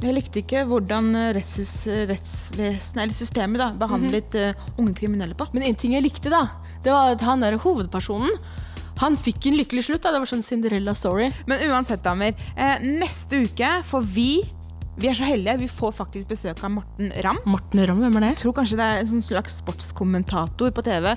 jeg 0.04 0.12
likte 0.12 0.42
ikke 0.42 0.66
hvordan 0.68 1.06
rettshus, 1.32 1.86
rettsvesenet, 2.10 3.00
eller 3.06 3.16
systemet, 3.16 3.62
da, 3.62 3.70
behandlet 3.80 4.34
eh, 4.36 4.66
unge 4.76 4.92
kriminelle 4.98 5.34
på. 5.38 5.48
Men 5.56 5.64
en 5.70 5.78
ting 5.80 5.96
jeg 5.96 6.04
likte, 6.04 6.28
da, 6.32 6.42
det 6.84 6.92
var 6.92 7.14
at 7.16 7.24
han 7.24 7.40
der 7.44 7.56
hovedpersonen 7.62 8.36
han 8.96 9.12
fikk 9.20 9.50
en 9.50 9.58
lykkelig 9.58 9.82
slutt. 9.90 10.00
da, 10.06 10.12
Det 10.14 10.22
var 10.22 10.28
sånn 10.30 10.44
Cinderella-story. 10.44 11.26
Men 11.50 11.60
uansett, 11.68 12.00
damer. 12.04 12.32
Eh, 12.56 12.78
neste 12.80 13.42
uke 13.44 13.68
får 13.84 14.06
vi 14.08 14.30
vi 14.96 15.10
er 15.10 15.16
så 15.18 15.26
heldige, 15.28 15.58
vi 15.60 15.68
får 15.68 15.92
faktisk 15.98 16.30
besøk 16.30 16.62
av 16.64 16.70
Morten 16.72 17.10
Ramm. 17.24 17.38
Morten 17.52 17.82
Ramm, 17.88 18.00
hvem 18.00 18.16
er 18.16 18.24
det? 18.24 18.30
Jeg 18.32 18.40
tror 18.44 18.54
kanskje 18.56 18.78
det 18.80 18.86
er 18.86 19.00
en 19.02 19.10
sånn 19.10 19.24
slags 19.26 19.58
sportskommentator 19.60 20.72
på 20.72 20.84
TV. 20.86 21.10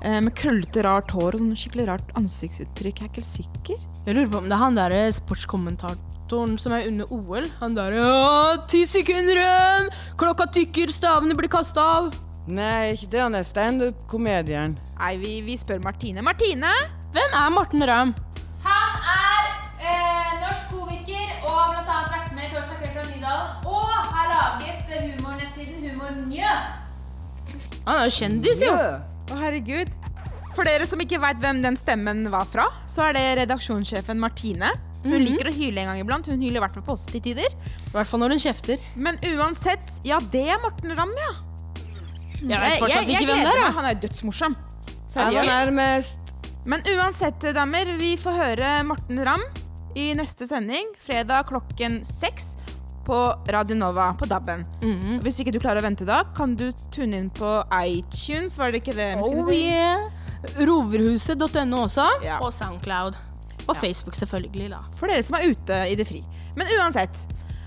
Eh, 0.00 0.18
med 0.24 0.32
krøllete, 0.38 0.84
rart 0.86 1.12
hår 1.12 1.36
og 1.36 1.42
sånn 1.42 1.52
skikkelig 1.58 1.88
rart 1.90 2.14
ansiktsuttrykk. 2.16 3.02
Jeg 3.02 3.08
er 3.08 3.12
ikke 3.12 3.20
helt 3.20 3.32
sikker. 3.32 3.82
Jeg 4.06 4.16
lurer 4.16 4.30
på 4.32 4.40
om 4.40 4.48
det 4.48 4.56
er 4.56 4.62
han 4.62 4.78
der 4.78 4.96
eh, 4.96 5.12
sportskommentatoren 5.18 6.56
som 6.62 6.76
er 6.78 6.88
under 6.88 7.12
OL. 7.12 7.48
Han 7.60 7.76
der 7.76 7.98
«Ja, 7.98 8.56
Ti 8.72 8.86
sekunder 8.88 9.42
igjen! 9.42 9.90
Klokka 10.16 10.48
tykker, 10.56 10.92
stavene 10.96 11.36
blir 11.36 11.52
kasta 11.52 11.84
av. 12.00 12.14
Nei, 12.48 12.94
ikke 12.94 13.10
det. 13.12 13.20
Han 13.20 13.36
er 13.36 13.44
standup-komedieren. 13.44 14.78
Nei, 14.96 15.16
vi, 15.20 15.40
vi 15.44 15.58
spør 15.60 15.84
Martine. 15.84 16.24
Martine! 16.24 16.72
Hvem 17.12 17.36
er 17.36 17.52
Morten 17.52 17.84
Ramm? 17.84 18.16
Han 27.86 28.00
er 28.00 28.08
jo 28.08 28.14
kjendis, 28.16 28.60
jo. 28.66 28.72
Å, 28.74 29.38
herregud. 29.40 29.90
For 30.56 30.64
dere 30.64 30.86
som 30.88 30.98
ikke 31.04 31.18
veit 31.20 31.38
hvem 31.42 31.60
den 31.62 31.76
stemmen 31.76 32.24
var 32.32 32.46
fra, 32.48 32.64
så 32.88 33.04
er 33.08 33.12
det 33.18 33.24
redaksjonssjefen 33.42 34.18
Martine. 34.18 34.72
Hun 35.04 35.12
Mhm. 35.20 35.26
liker 35.26 35.50
å 35.50 35.52
hyle 35.54 35.78
en 35.82 35.86
gang 35.92 36.00
iblant. 36.00 36.26
Hun 36.26 36.40
hyler 36.40 36.56
i 36.56 36.60
hvert 36.64 36.72
fall 36.74 36.82
på 36.82 36.92
oss 36.92 37.04
til 37.06 37.20
tider. 37.20 37.46
I 37.46 37.90
hvert 37.92 38.06
fall 38.06 38.20
når 38.20 38.30
hun 38.30 38.38
kjefter. 38.42 38.78
Men 38.96 39.18
uansett, 39.18 40.00
ja, 40.04 40.18
det 40.18 40.48
er 40.48 40.58
Morten 40.64 40.96
Ramm, 40.96 41.12
ja. 41.14 41.32
Jeg 42.42 42.60
vet 42.60 42.80
fortsatt 42.80 43.06
ikke 43.08 43.26
hvem 43.26 43.44
det 43.44 43.52
er, 43.52 43.60
jeg. 43.62 43.72
Han 43.76 43.84
er 43.84 43.94
dødsmorsom. 43.94 44.56
Han 44.56 45.28
er 45.28 45.30
Seriøst. 45.32 45.52
nærmest. 45.52 46.18
Men 46.66 46.82
uansett, 46.82 47.40
damer, 47.54 47.84
vi 47.98 48.16
får 48.16 48.34
høre 48.40 48.84
Morten 48.84 49.22
Ramm 49.24 49.42
i 49.94 50.12
neste 50.14 50.46
sending 50.48 50.86
fredag 50.98 51.46
klokken 51.46 52.04
seks 52.04 52.56
på 53.06 53.18
Radio 53.54 53.78
Nova 53.78 54.10
på 54.18 54.26
DAB-en. 54.28 54.64
Mm. 54.82 55.20
Hvis 55.24 55.38
ikke 55.42 55.54
du 55.54 55.60
klarer 55.62 55.80
å 55.82 55.86
vente 55.86 56.06
da, 56.08 56.22
kan 56.36 56.56
du 56.58 56.68
tune 56.94 57.20
inn 57.20 57.30
på 57.34 57.52
iTunes, 57.78 58.58
var 58.58 58.74
det 58.74 58.82
ikke 58.82 58.96
det? 58.98 59.12
Oh 59.22 59.50
yeah. 59.54 60.08
Roverhuset.no 60.58 61.84
også. 61.86 62.06
Ja. 62.26 62.40
Og 62.42 62.52
Soundcloud. 62.54 63.18
Og 63.66 63.74
Facebook, 63.80 64.14
selvfølgelig. 64.14 64.70
da. 64.70 64.82
For 64.94 65.10
dere 65.10 65.24
som 65.26 65.38
er 65.38 65.48
ute 65.50 65.80
i 65.90 65.96
det 65.98 66.06
fri. 66.06 66.22
Men 66.58 66.70
uansett. 66.78 67.24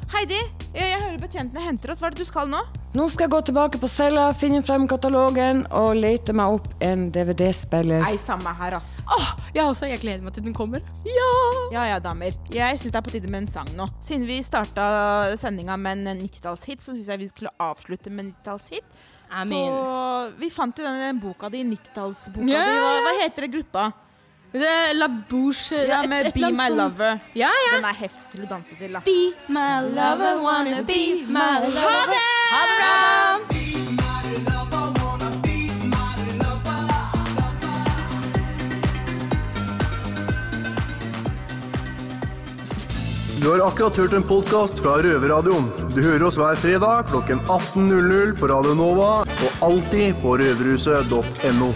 Heidi, 0.09 0.39
jeg, 0.73 0.85
jeg 0.89 0.99
hører 1.03 1.17
betjentene 1.21 1.61
henter 1.61 1.91
oss. 1.93 1.99
Hva 2.01 2.09
er 2.09 2.15
det 2.15 2.23
du 2.23 2.27
skal 2.27 2.49
nå? 2.49 2.59
Nå 2.97 3.03
skal 3.13 3.27
jeg 3.27 3.33
gå 3.35 3.39
tilbake 3.45 3.77
på 3.77 3.87
cella, 3.91 4.23
finne 4.33 4.63
frem 4.65 4.87
katalogen 4.89 5.61
og 5.77 5.91
lete 5.99 6.33
meg 6.33 6.55
opp 6.55 6.65
en 6.81 7.03
DVD-spiller. 7.13 8.01
Nei, 8.01 8.15
samme 8.17 8.49
her, 8.57 8.79
ass. 8.79 8.95
Åh, 9.05 9.29
jeg 9.53 9.67
også. 9.67 9.85
Jeg 9.91 10.01
gleder 10.01 10.25
meg 10.25 10.33
til 10.33 10.47
den 10.47 10.55
kommer. 10.57 10.81
Ja 11.05 11.85
ja, 11.85 11.99
damer. 12.01 12.33
Jeg 12.49 12.81
syns 12.81 12.89
det 12.89 12.97
er 12.97 13.05
på 13.05 13.13
tide 13.13 13.29
med 13.29 13.43
en 13.43 13.51
sang 13.53 13.69
nå. 13.77 13.85
Siden 14.01 14.25
vi 14.25 14.39
starta 14.45 14.89
sendinga 15.37 15.77
med 15.77 16.01
en 16.01 16.23
90-tallshit, 16.25 16.81
så 16.81 16.95
syns 16.95 17.13
jeg 17.13 17.21
vi 17.21 17.29
skulle 17.29 17.53
avslutte 17.61 18.09
med 18.09 18.25
en 18.25 18.33
90-tallshit. 18.33 18.99
Amen. 19.29 19.53
Så 19.53 20.41
vi 20.41 20.49
fant 20.49 20.81
jo 20.81 20.89
denne 20.89 21.13
boka 21.21 21.53
di, 21.53 21.61
90-tallsboka 21.69 22.49
yeah. 22.49 22.65
di. 22.65 22.81
Hva, 22.81 22.93
hva 23.05 23.17
heter 23.21 23.45
det 23.45 23.53
gruppa? 23.59 23.91
Det 24.51 24.65
er 24.65 24.93
La 24.97 25.07
Bouche 25.07 25.77
Ja, 25.87 26.01
med 26.09 26.25
et 26.27 26.33
Be 26.33 26.39
eller 26.39 26.55
My 26.57 26.67
sånn- 26.69 26.77
Lover. 26.81 27.19
Ja, 27.37 27.51
ja. 27.65 27.75
Den 27.75 27.85
er 27.85 27.93
heftig 27.99 28.31
til 28.31 28.45
å 28.45 28.49
danse 28.49 28.75
til, 28.79 28.91
da. 28.93 28.99
Be 29.05 29.33
my 29.47 29.81
lover, 29.93 30.41
wanna 30.41 30.81
be 30.81 31.01
my 31.27 31.49
lover. 31.67 31.85
Ha 31.85 32.05
det! 32.09 32.23
Ha 32.53 32.61
det 32.71 32.77
bra! 32.81 33.55
Du 43.41 43.47
har 43.49 43.67
akkurat 43.67 43.97
hørt 43.97 44.13
en 44.13 44.23
podkast 44.27 44.79
fra 44.83 44.97
Røverradioen. 45.03 45.69
Du 45.95 46.01
hører 46.03 46.25
oss 46.27 46.35
hver 46.39 46.57
fredag 46.59 47.05
klokken 47.11 47.39
18.00 47.47 48.33
på 48.39 48.49
Radio 48.51 48.75
Nova 48.75 49.11
og 49.23 49.63
alltid 49.69 50.19
på 50.19 50.35
røverhuset.no. 50.41 51.71